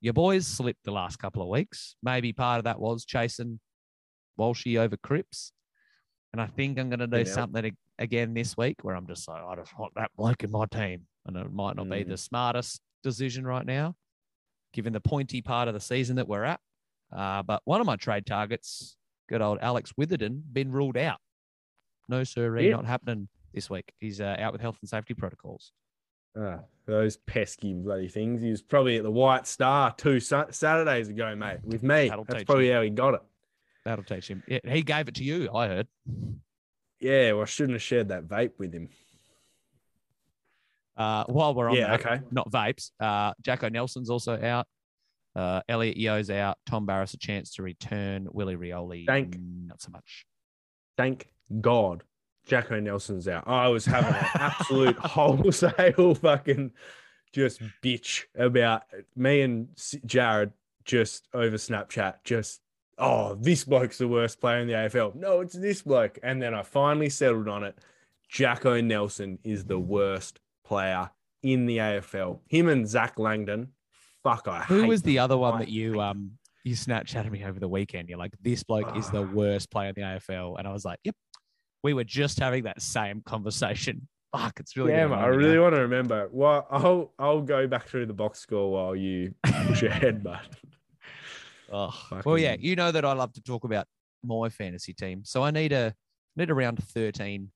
[0.00, 1.96] your boys slipped the last couple of weeks.
[2.02, 3.58] Maybe part of that was chasing
[4.38, 5.52] Walshy over Cripps.
[6.32, 7.24] And I think I'm going to do Yeah.
[7.24, 10.50] something ag- again this week where I'm just like, I just want that bloke in
[10.50, 11.06] my team.
[11.24, 12.08] And it might not be Mm.
[12.08, 13.94] the smartest decision right now,
[14.72, 16.60] given the pointy part of the season that we're at.
[17.12, 18.96] Uh, but one of my trade targets,
[19.28, 21.18] good old Alex Witherden, been ruled out.
[22.08, 22.72] No, sir, Yeah.
[22.72, 23.92] not happening this week.
[23.98, 25.72] He's uh, out with health and safety protocols.
[26.38, 28.42] Ah, those pesky bloody things.
[28.42, 32.08] He was probably at the White Star two Sa- Saturdays ago, mate, with me.
[32.08, 33.22] That'll That's probably how he got it.
[33.84, 34.42] That'll teach him.
[34.46, 35.86] Yeah, he gave it to you, I heard.
[37.00, 38.88] Yeah, well, I shouldn't have shared that vape with him.
[40.96, 42.20] Uh, while we're on Yeah, that, okay.
[42.30, 44.66] not vapes, uh, Jacko Nelson's also out.
[45.34, 46.56] Uh, Elliot Yeo's out.
[46.66, 48.26] Tom Barrass a chance to return.
[48.30, 50.24] Willie Rioli, Thank- not so much.
[50.96, 51.28] Thank
[51.60, 52.02] God
[52.46, 53.46] Jacko Nelson's out.
[53.46, 56.70] I was having an absolute wholesale fucking
[57.32, 58.84] just bitch about
[59.14, 59.68] me and
[60.06, 60.52] Jared
[60.86, 62.14] just over Snapchat.
[62.24, 62.62] Just,
[62.96, 65.14] oh, this bloke's the worst player in the AFL.
[65.16, 66.18] No, it's this bloke.
[66.22, 67.76] And then I finally settled on it.
[68.30, 71.10] Jacko Nelson is the worst player
[71.42, 72.40] in the AFL.
[72.48, 73.68] Him and Zac Langdon.
[74.22, 76.32] Fuck, I Who was the other one I that you um
[76.64, 78.08] you Snapchatted me over the weekend?
[78.08, 79.32] You're like, this bloke is the Ah.
[79.32, 81.14] worst player in the AFL, and I was like, yep.
[81.82, 84.08] We were just having that same conversation.
[84.36, 84.90] Fuck, it's really.
[84.90, 86.28] Yeah, I really want to remember.
[86.32, 89.34] Well, I'll I'll go back through the box score while you
[89.68, 90.40] push ahead, but
[91.72, 91.94] Oh,
[92.24, 93.86] well, yeah, you know that I love to talk about
[94.24, 95.94] my fantasy team, so I need a
[96.36, 97.50] need around thirteen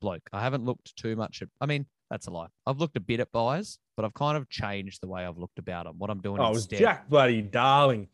[0.00, 0.22] bloke.
[0.32, 1.48] I haven't looked too much at.
[1.60, 2.46] I mean, that's a lie.
[2.66, 5.58] I've looked a bit at buys, but I've kind of changed the way I've looked
[5.58, 5.94] about them.
[5.98, 6.78] What I'm doing oh, it was instead.
[6.80, 8.08] Jack bloody Darling.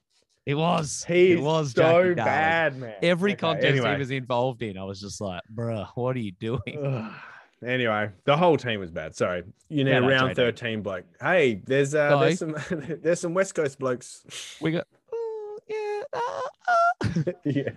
[0.45, 1.05] It was.
[1.07, 2.95] He it was so bad, man.
[3.03, 3.93] Every Okay, contest anyway.
[3.93, 6.61] he was involved in, I was just like, bruh, what are you doing?
[6.85, 7.13] Ugh.
[7.65, 9.15] Anyway, the whole team was bad.
[9.15, 10.35] Sorry, you need Yeah, no, round JD.
[10.35, 11.05] thirteen bloke.
[11.21, 12.57] Hey, there's uh, there's some
[13.01, 14.57] there's some West Coast blokes.
[14.61, 14.85] We got,
[15.15, 16.03] oh, yeah.
[16.13, 17.71] ah, ah." yeah,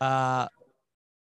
[0.00, 0.48] Uh,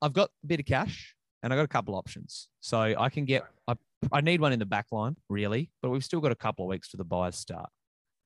[0.01, 2.47] I've got a bit of cash and I got a couple options.
[2.59, 3.75] So I can get, I,
[4.11, 6.69] I need one in the back line, really, but we've still got a couple of
[6.69, 7.69] weeks to the buyers start.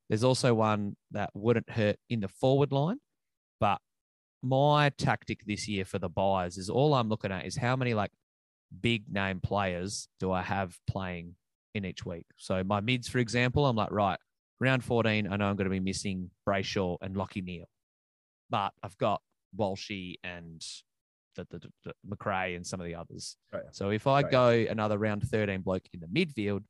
[0.10, 3.00] There's also one that wouldn't hurt in the forward line,
[3.60, 3.80] but
[4.44, 7.94] my tactic this year for the buyers is all I'm looking at is how many
[7.94, 8.12] like
[8.82, 11.36] big name players do I have playing
[11.74, 12.26] in each week.
[12.38, 14.20] So my mids, for example, I'm like, right,
[14.60, 17.70] round 14, I know I'm going to be missing Brayshaw and Lachie Neale,
[18.50, 19.22] but I've got
[19.58, 20.64] Walshy and
[21.36, 23.38] the, the, the, Macrae and some of the others.
[23.54, 23.70] Oh, yeah.
[23.72, 24.32] So if I Oh, yeah.
[24.32, 26.64] go another round 13 bloke in the midfield,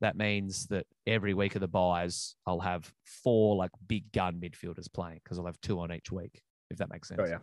[0.00, 4.92] that means that every week of the buys, I'll have four like big gun midfielders
[4.92, 7.20] playing because I'll have two on each week, if that makes sense.
[7.22, 7.38] oh yeah.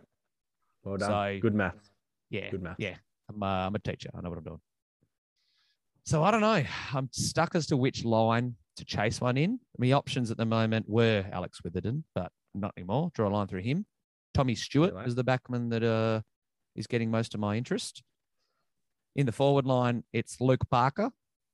[0.84, 1.10] Well done.
[1.10, 1.90] So- Good math.
[2.30, 2.50] Yeah.
[2.50, 2.76] Good math.
[2.78, 2.96] Yeah.
[3.28, 4.10] I'm, uh, I'm a teacher.
[4.14, 4.60] I know what I'm doing.
[6.06, 6.62] So I don't know.
[6.92, 9.58] I'm stuck as to which line to chase one in.
[9.78, 13.10] My options at the moment were Alex Witherden, but not anymore.
[13.14, 13.86] Draw a line through him.
[14.34, 15.06] Tommy Stewart Right.
[15.08, 16.20] is the backman that uh,
[16.76, 18.02] is getting most of my interest.
[19.16, 21.10] In the forward line, it's Luke Parker,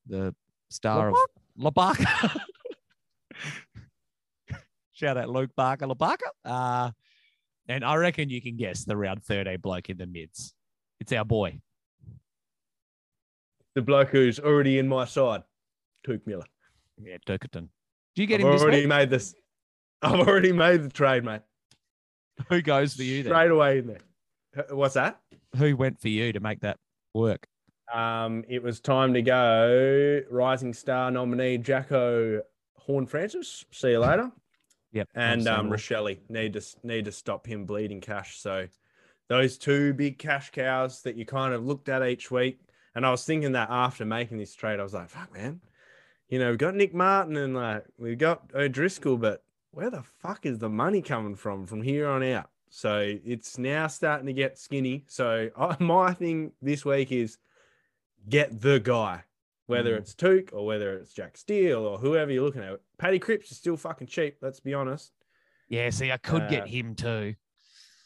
[0.07, 0.35] the
[0.71, 1.17] star of
[1.57, 2.05] La Barker.
[4.93, 6.31] Shout out Luke Barker, La Barker.
[6.45, 6.91] Uh,
[7.69, 10.55] and I reckon you can guess the round 13 bloke in the mids.
[11.01, 11.61] It's our boy.
[13.75, 15.43] the bloke who's already in my side,
[16.07, 16.45] Touk Miller.
[17.03, 17.69] Yeah, Durkerton.
[18.15, 18.89] Do you get I've him this already week?
[18.89, 19.35] made this.
[20.03, 21.43] I've already made the trade, mate.
[22.49, 23.33] Who goes for you then?
[23.33, 24.01] Straight away in there.
[24.71, 25.21] What's that?
[25.57, 26.79] Who went for you to make that
[27.15, 27.47] work?
[27.93, 30.21] Um, it was time to go.
[30.31, 32.43] Rising star nominee Jacko
[32.77, 33.65] Horne-Francis.
[33.71, 34.31] See you later.
[34.93, 35.09] Yep.
[35.15, 35.71] and um.
[35.71, 38.41] Rochelle need to need to stop him bleeding cash.
[38.41, 38.67] So
[39.29, 42.59] those two big cash cows that you kind of looked at each week,
[42.97, 45.61] and I was thinking that after making this trade, I was like, "Fuck, man,
[46.29, 50.45] you know, we've got Nick Martin and like we've got O'Driscoll, but where the fuck
[50.45, 54.57] is the money coming from from here on out?" So it's now starting to get
[54.59, 55.05] skinny.
[55.09, 57.37] So I, my thing this week is
[58.29, 59.25] get the guy.
[59.67, 59.99] Whether Mm.
[59.99, 63.57] it's Touk or whether it's Jack Steele or whoever you're looking at, Paddy Cripps is
[63.59, 64.39] still fucking cheap.
[64.41, 65.13] Let's be honest.
[65.69, 67.35] Yeah, see, I could Uh, get him too.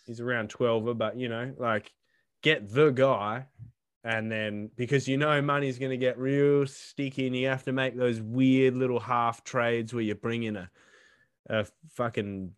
[0.07, 1.91] he's around 12 but you know like
[2.43, 3.47] get the guy
[4.05, 7.73] and then because you know money's going to get real sticky and you have to
[7.73, 10.71] make those weird little half trades where you bring in a,
[11.49, 12.53] a fucking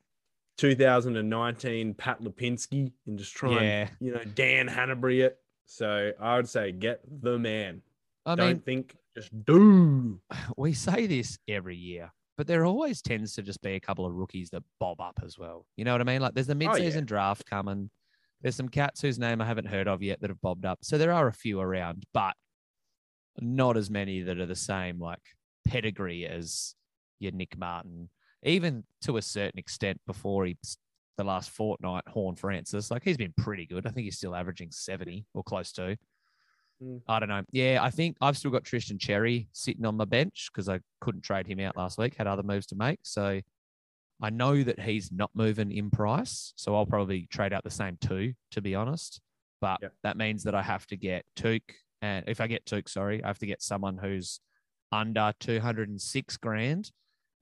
[0.56, 6.48] 2019 pat lipinski and just try and you know dan hannebery it so i would
[6.48, 7.82] say get the man
[8.24, 10.20] I don't mean, think just do
[10.56, 14.12] we say this every year, but there always tends to just be a couple of
[14.14, 15.64] rookies that bob up as well.
[15.76, 16.20] You know what I mean?
[16.20, 17.00] Like there's the Oh, yeah.
[17.02, 17.88] draft coming.
[18.42, 20.80] There's some cats whose name I haven't heard of yet that have bobbed up.
[20.82, 22.34] So there are a few around, but
[23.40, 25.22] not as many that are the same like
[25.66, 26.74] pedigree as
[27.20, 28.10] your Nick Martin.
[28.42, 30.56] Even to a certain extent before he
[31.16, 33.86] the last fortnight, Horne-Francis, like he's been pretty good.
[33.86, 35.96] I think he's still averaging 70 or close to.
[36.82, 37.00] Mm.
[37.08, 37.42] I don't know.
[37.52, 41.22] Yeah, I think I've still got Tristan Xerri sitting on my bench because I couldn't
[41.22, 42.98] trade him out last week, had other moves to make.
[43.02, 43.40] So
[44.20, 46.52] I know that he's not moving in price.
[46.56, 49.20] So I'll probably trade out the same two, to be honest.
[49.60, 49.92] But Yep.
[50.02, 51.62] that means that I have to get Touk.
[52.02, 54.40] And if I get Touk, sorry, I have to get someone who's
[54.92, 56.90] under 206 grand.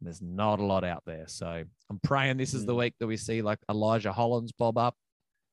[0.04, 1.24] And there's not a lot out there.
[1.28, 2.78] So I'm praying this is the Mm.
[2.80, 4.98] week that we see like Elijah Hollands bob up,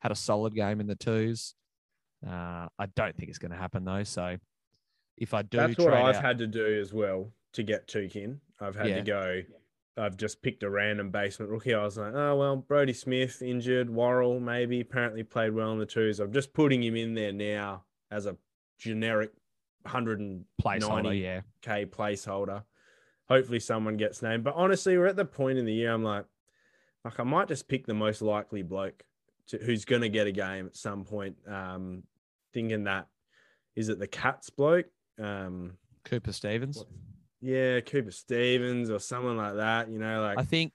[0.02, 1.56] had a solid game in the twos.
[2.28, 4.04] Uh, I don't think it's going to happen though.
[4.04, 4.36] So
[5.18, 8.14] if I do, That's what I've out- had to do as well to get Touk
[8.18, 8.42] in.
[8.60, 8.96] I've had Yeah.
[8.98, 9.42] to go.
[9.96, 11.74] I've just picked a random basement rookie.
[11.74, 15.86] I was like, oh well, Brody Smith injured, Worrell maybe apparently played well in the
[15.86, 16.20] twos.
[16.20, 18.36] I'm just putting him in there now as a
[18.80, 19.32] generic
[19.86, 21.22] 190k placeholder.
[21.22, 21.42] Yeah,
[21.86, 22.64] placeholder.
[23.32, 24.44] Hopefully someone gets named.
[24.44, 26.26] But honestly, we're at the point in the year I'm like,
[27.06, 29.04] like I might just pick the most likely bloke
[29.48, 31.38] to, who's going to get a game at some point.
[31.48, 32.04] Um,
[32.54, 33.08] thinking that
[33.76, 34.88] is it the Cats bloke?
[35.18, 36.84] Um, Cooper Stephens.
[37.40, 39.90] yeah, Cooper Stephens or someone like that.
[39.90, 40.74] You know, like I think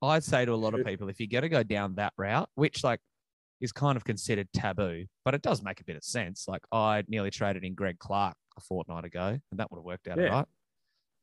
[0.00, 2.48] I'd say to a lot of people, if you're going to go down that route,
[2.54, 3.00] which like
[3.60, 6.46] is kind of considered taboo, but it does make a bit of sense.
[6.46, 10.06] Like I nearly traded in Greg Clark a fortnight ago, and that would have worked
[10.06, 10.28] out Yeah.
[10.28, 10.46] all right.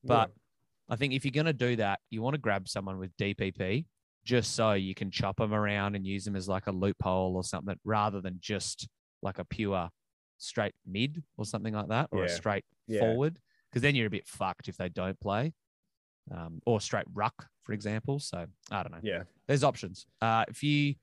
[0.03, 0.31] But
[0.89, 3.85] I think if you're going to do that, you want to grab someone with DPP
[4.25, 7.43] just so you can chop them around and use them as like a loophole or
[7.43, 8.87] something rather than just
[9.21, 9.89] like a pure
[10.37, 12.99] straight mid or something like that or a straight Yeah.
[12.99, 15.53] forward because then you're a bit fucked if they don't play
[16.31, 18.19] um, or straight ruck, for example.
[18.19, 18.99] So I don't know.
[19.01, 20.05] yeah, There's options.
[20.21, 20.95] Uh, if you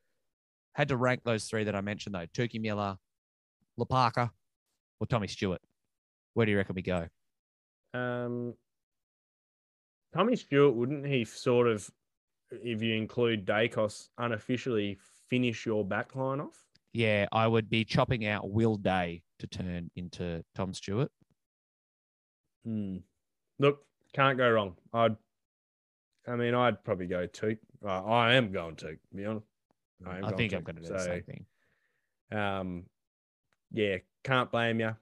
[0.74, 2.97] had to rank those three that I mentioned, though, Turkey Miller,
[3.78, 4.31] Lapaka,
[5.01, 5.61] or Tommy Stewart,
[6.35, 7.07] where do you reckon we go?
[7.93, 8.55] um,
[10.14, 11.88] Tommy Stewart wouldn't he sort of,
[12.50, 14.98] if you include Daicos, unofficially
[15.28, 16.64] finish your backline off?
[16.92, 21.11] Yeah, I would be chopping out Will Day to turn into Tom Stewart.
[22.64, 22.96] Hmm.
[23.58, 24.76] Look, can't go wrong.
[24.92, 25.16] I'd,
[26.26, 27.28] I mean, I'd probably go.
[27.84, 29.46] Uh, I am going to, to be honest.
[30.06, 30.64] I, I think I'm Touk.
[30.64, 31.44] going to do the same thing.
[32.32, 32.84] Um,
[33.72, 34.96] yeah, can't blame you.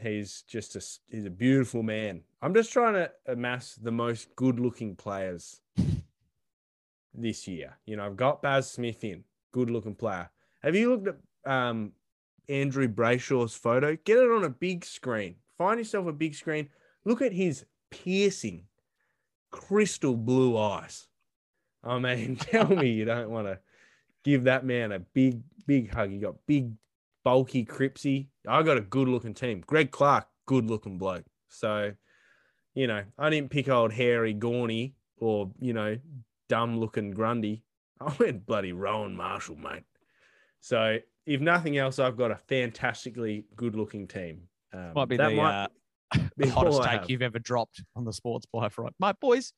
[0.00, 2.22] He's just a he's a beautiful man.
[2.42, 5.60] I'm just trying to amass the most good-looking players
[7.14, 7.76] this year.
[7.86, 10.30] You know, I've got Baz Smith in, good-looking player.
[10.62, 11.92] Have you looked at um
[12.48, 13.96] Andrew Brayshaw's photo?
[14.04, 15.36] Get it on a big screen.
[15.56, 16.68] Find yourself a big screen.
[17.04, 18.64] Look at his piercing,
[19.50, 21.06] crystal blue eyes.
[21.84, 23.58] I mean, tell me you don't want to
[24.24, 26.10] give that man a big, big hug.
[26.12, 26.72] You got big,
[27.24, 28.28] bulky Cripsy.
[28.46, 29.62] I got a good looking team.
[29.66, 31.24] Greg Clark, good looking bloke.
[31.48, 31.92] So,
[32.74, 35.98] you know, I didn't pick old hairy Gorney or, you know,
[36.48, 37.64] dumb looking Grundy.
[38.00, 39.84] I went bloody Rowan Marshall, mate.
[40.60, 44.42] So, if nothing else, I've got a fantastically good looking team.
[44.72, 45.68] Um, Might be that the, might uh,
[46.36, 48.94] be the hottest take you've ever dropped on the sports buy front.
[48.98, 49.52] My boys,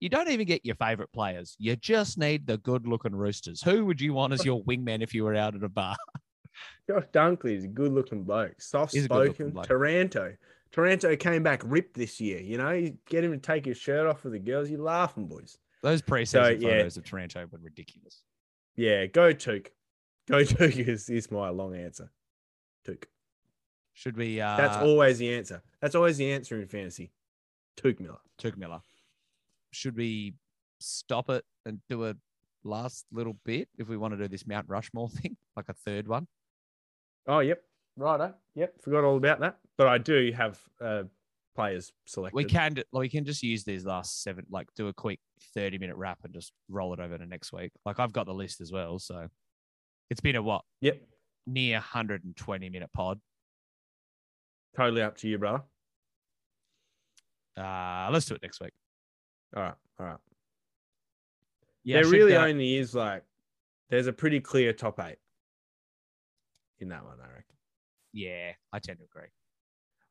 [0.00, 1.54] you don't even get your favorite players.
[1.58, 3.62] You just need the good looking roosters.
[3.62, 5.96] Who would you want as your wingman if you were out at a bar?
[6.88, 10.18] Josh Dunkley is a good looking bloke, soft He's a good-looking spoken, Toronto.
[10.22, 10.36] Taranto,
[10.72, 12.40] Taranto came back ripped this year.
[12.40, 14.70] You know, you get him to take his shirt off with the girls.
[14.70, 15.58] You're laughing, boys.
[15.82, 16.70] Those preseason yeah.
[16.70, 18.22] photos of Taranto were ridiculous.
[18.76, 19.68] Yeah, go Touk.
[20.28, 22.10] Go Touk is, is my long answer.
[22.86, 23.04] Touk.
[23.94, 24.40] Should we?
[24.40, 25.62] Uh, That's always the answer.
[25.80, 27.12] That's always the answer in fantasy.
[27.76, 28.20] Touk Miller.
[28.40, 28.80] Touk Miller.
[29.72, 30.34] Should we
[30.80, 32.14] stop it and do a
[32.64, 36.08] last little bit if we want to do this Mount Rushmore thing, like a third
[36.08, 36.26] one?
[37.26, 37.62] Oh, yep.
[37.96, 38.34] Righto.
[38.54, 38.82] Yep.
[38.82, 39.58] Forgot all about that.
[39.76, 41.02] But I do have uh,
[41.54, 42.36] players selected.
[42.36, 45.20] We can we can just use these last seven, like do a quick
[45.54, 47.72] thirty minute wrap and just roll it over to next week.
[47.84, 49.28] Like I've got the list as well, so
[50.10, 51.00] it's been a what Yep.
[51.46, 53.20] near hundred and twenty minute pod.
[54.76, 55.62] Totally up to you, brother.
[57.56, 58.72] Uh, let's do it next week.
[59.56, 59.74] All right.
[59.98, 60.18] All right.
[61.82, 63.24] Yeah, there really uh, only is like,
[63.88, 65.16] there's a pretty clear top eight
[66.80, 67.56] in that one, I reckon.
[68.12, 69.28] yeah, I tend to agree.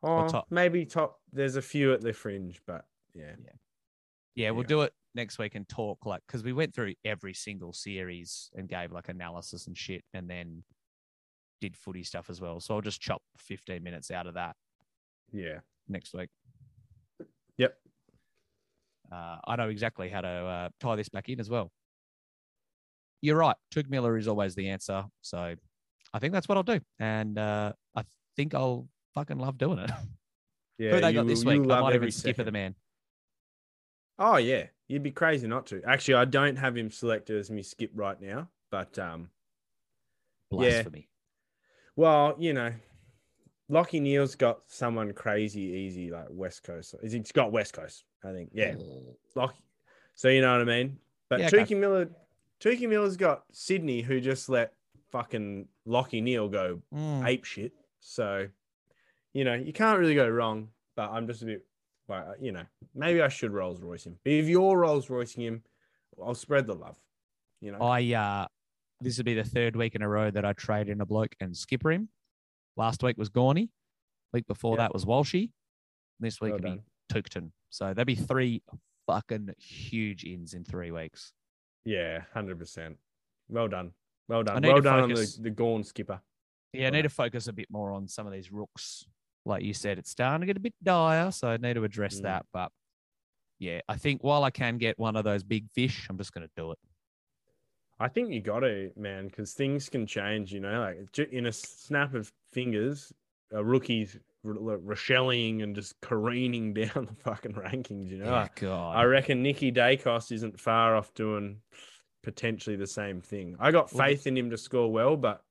[0.04, 1.20] Oh, top- maybe top.
[1.34, 3.34] There's a few at the fringe, but yeah.
[3.44, 3.52] Yeah,
[4.36, 7.74] yeah we'll do it next week and talk like because we went through every single
[7.74, 10.64] series and gave like analysis and shit, and then
[11.62, 12.60] did footy stuff as well.
[12.60, 14.56] So I'll just chop fifteen minutes out of that
[15.34, 15.60] Yeah.
[15.88, 16.30] next week.
[17.58, 17.76] Yep.
[19.12, 21.72] Uh, I know exactly how to uh, tie this back in as well.
[23.22, 23.56] You're right.
[23.74, 25.06] Touk Miller is always the answer.
[25.22, 25.56] So
[26.14, 26.80] I think that's what I'll do.
[27.00, 28.04] And uh, I
[28.36, 29.92] think I'll fucking love doing it.
[30.80, 30.92] Yeah.
[30.92, 31.72] Who they got this will- week?
[31.72, 32.46] I might even skip second.
[32.46, 32.76] the man.
[34.20, 35.82] Oh yeah, you'd be crazy not to.
[35.88, 39.30] Actually, I don't have him selected as me skip right now, but um,
[40.52, 40.58] Yeah.
[40.58, 41.10] Blasphemy.
[41.96, 42.72] well, you know,
[43.72, 46.94] Lachie Neale's got someone crazy easy like West Coast.
[47.02, 48.04] Is he's got West Coast?
[48.24, 48.52] I think.
[48.54, 48.76] Yeah,
[49.36, 49.54] Lachie.
[50.14, 51.00] So you know what I mean.
[51.28, 51.74] But Yeah, okay.
[51.76, 52.10] Miller,
[52.60, 54.74] Tukey Miller's got Sydney, who just let
[55.12, 57.26] fucking Lachie Neale go Mm.
[57.26, 57.74] ape shit.
[58.00, 58.48] So,
[59.34, 60.70] you know, you can't really go wrong.
[60.96, 61.66] But I'm just a bit,
[62.08, 62.66] like, you know,
[62.96, 64.18] maybe I should Rolls Royce him.
[64.24, 65.64] But if you're Rolls Roycing him,
[66.24, 66.98] I'll spread the love.
[67.62, 68.48] You know, I uh
[69.00, 71.36] this would be the third week in a row that I trade in a bloke
[71.40, 72.10] and skipper him.
[72.76, 73.70] Last week was Gorney.
[74.34, 75.52] Week before that was Walshy.
[76.20, 76.82] This week Well will be.
[77.14, 77.52] Tugton.
[77.70, 78.64] So there'll be three
[79.06, 81.32] fucking huge ins in three weeks.
[81.86, 82.98] yeah, hundred percent.
[83.50, 83.92] Well done,
[84.28, 86.22] well done, well done on the the Gawn skipper.
[86.74, 87.04] Yeah, I need done.
[87.04, 89.06] to focus a bit more on some of these rooks.
[89.46, 92.20] Like you said, it's starting to get a bit dire, so I need to address
[92.20, 92.24] Mm.
[92.24, 92.46] that.
[92.52, 92.72] But
[93.60, 96.50] yeah, I think while I can get one of those big fish, I'm just gonna
[96.58, 96.80] do it.
[98.00, 100.54] I think you got to, man, because things can change.
[100.54, 103.12] You know, like in a snap of fingers,
[103.52, 108.10] a rookie's Rochelling and just careening down the fucking rankings.
[108.10, 108.96] You know, Yeah, God.
[108.96, 111.62] I reckon Nikki Daicos isn't far off doing
[112.28, 113.56] potentially the same thing.
[113.58, 115.42] I got faith in him to score well, but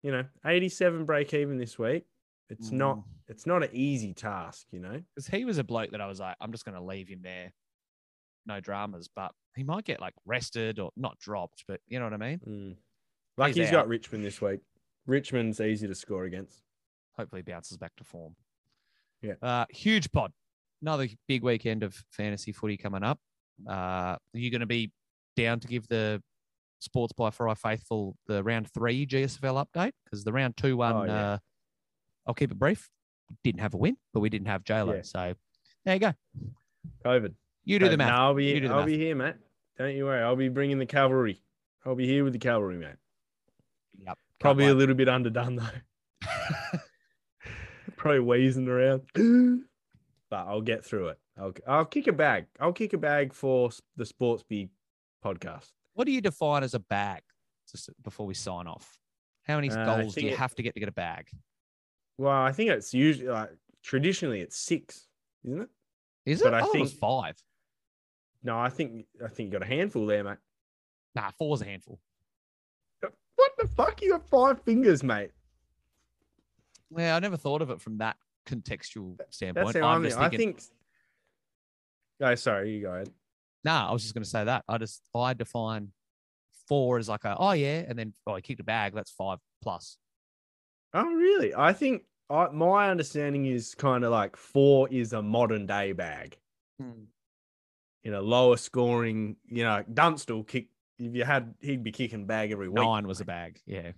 [0.00, 2.04] you know, 87 break even this week.
[2.48, 3.04] It's not Mm.
[3.26, 5.02] it's not an easy task, you know.
[5.14, 7.20] because he was a bloke that I was like, I'm just going to leave him
[7.22, 7.52] there,
[8.46, 9.08] no dramas.
[9.14, 12.40] But he might get like rested or not dropped, but you know what I mean.
[12.46, 12.76] Mm.
[13.36, 14.60] Like He's he's got Richmond this week.
[15.06, 16.62] Richmond's easy to score against.
[17.16, 18.36] Hopefully, he bounces back to form.
[19.20, 19.34] Yeah.
[19.42, 20.32] Uh, huge pod.
[20.80, 23.18] Another big weekend of fantasy footy coming up.
[23.66, 24.92] Uh, are you going to be
[25.36, 26.22] down to give the
[26.80, 29.92] Sports by Fry faithful the round three GSFL update?
[30.04, 31.30] Because the round two one, Oh, yeah.
[31.32, 31.38] uh,
[32.26, 32.88] I'll keep it brief.
[33.42, 34.96] Didn't have a win, but we didn't have JLo.
[34.96, 35.02] Yeah.
[35.02, 35.34] So
[35.84, 36.12] there you go.
[37.04, 37.34] COVID.
[37.64, 38.10] You do the math.
[38.10, 38.86] No, I'll be You do the I'll math.
[38.88, 39.34] be here, mate.
[39.78, 40.22] Don't you worry.
[40.22, 41.40] I'll be bringing the cavalry.
[41.86, 42.96] I'll be here with the cavalry, mate.
[44.06, 44.18] Yep.
[44.40, 45.64] Probably a little bit underdone though.
[47.96, 49.02] Probably wheezing around.
[50.30, 51.18] but I'll get through it.
[51.38, 52.46] I'll I'll kick a bag.
[52.60, 54.68] I'll kick a bag for the Sportsby
[55.24, 55.70] podcast.
[55.94, 57.22] What do you define as a bag?
[57.70, 58.98] Just before we sign off,
[59.44, 61.28] how many Uh, goals do you it- have to get to get a bag?
[62.18, 63.50] Well, I think it's usually like
[63.82, 65.08] traditionally it's six,
[65.44, 65.68] isn't it?
[66.26, 66.44] Is it?
[66.44, 67.42] But I I, thought it was think- five.
[68.42, 70.38] No, I think I think you got a handful there, mate.
[71.14, 71.98] Nah, four's a handful.
[73.36, 74.00] What the fuck?
[74.02, 75.30] You got five fingers, mate.
[76.90, 79.72] Well, I never thought of it from that contextual standpoint.
[79.74, 80.04] That's how I'm I'm.
[80.04, 80.62] just I think.
[82.20, 83.10] Oh, sorry, you go ahead.
[83.64, 84.64] Nah, I was just going to say that.
[84.68, 85.88] I just I define
[86.68, 88.94] four as like a oh yeah, and then oh he kicked a bag.
[88.94, 89.96] That's five plus.
[90.92, 91.52] Oh, really?
[91.54, 96.36] I think I, my understanding is kind of like four is a modern day bag.
[98.02, 99.36] You know, lower scoring.
[99.46, 100.68] You know, Dunstall kick.
[100.98, 102.82] If you had, he'd be kicking bag every week.
[102.82, 103.60] Nine was a bag.
[103.66, 103.92] Yeah.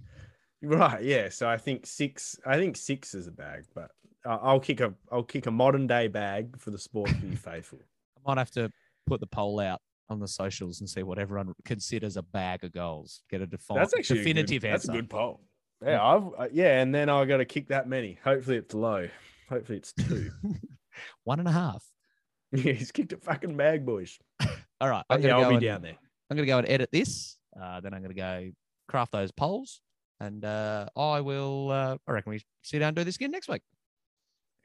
[0.63, 1.03] Right.
[1.03, 1.29] Yeah.
[1.29, 2.37] So I think six.
[2.47, 3.91] I think six is a bag, but
[4.25, 4.95] uh, I'll kick a.
[5.13, 7.81] I'll kick a modern day bag for the sport to be faithful.
[8.17, 8.71] I might have to
[9.07, 12.73] put the poll out on the socials and see what everyone considers a bag of
[12.73, 13.23] goals.
[13.31, 15.41] Get a defi- That's actually a good- definitive That's a good poll.
[15.85, 18.19] Yeah, I've uh, yeah, and then I got to kick that many.
[18.24, 19.09] Hopefully, it's low.
[19.51, 20.31] Hopefully it's two.
[21.24, 21.85] One and a half.
[22.53, 24.19] yeah, he's kicked a fucking bag, boys.
[24.81, 25.05] All right.
[25.11, 25.97] I'm yeah, gonna I'll go be and- down there.
[26.31, 27.37] I'm gonna go and edit this.
[27.61, 28.51] Uh, then I'm gonna go
[28.89, 29.81] craft those polls,
[30.20, 31.70] and uh, I will.
[31.70, 33.62] Uh, I reckon we sit down and do this again next week.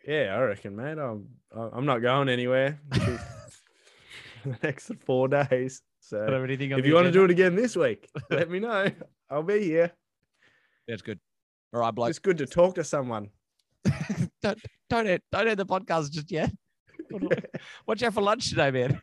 [0.07, 0.97] Yeah, I reckon, mate.
[0.97, 2.79] I'm I'm not going anywhere
[4.41, 5.81] for the next four days.
[5.99, 8.09] So Don't have anything on if the you want to do it again this week,
[8.29, 8.87] let me know.
[9.29, 9.91] I'll be here.
[10.87, 11.19] that's good.
[11.73, 12.09] All right, bloke.
[12.09, 13.29] It's good to talk to someone.
[14.41, 14.59] don't
[14.89, 16.51] don't end, don't end the podcast just yet.
[17.87, 19.01] Watch out for lunch today, man.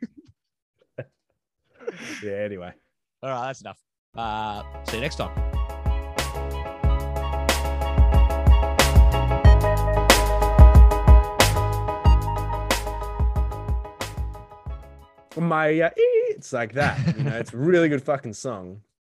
[2.23, 2.33] yeah.
[2.33, 2.73] Anyway.
[3.23, 3.79] All right, that's enough.
[4.17, 5.48] Uh, see you next time.
[15.41, 17.17] My uh, it's like that.
[17.17, 18.83] You know, it's really good fucking song.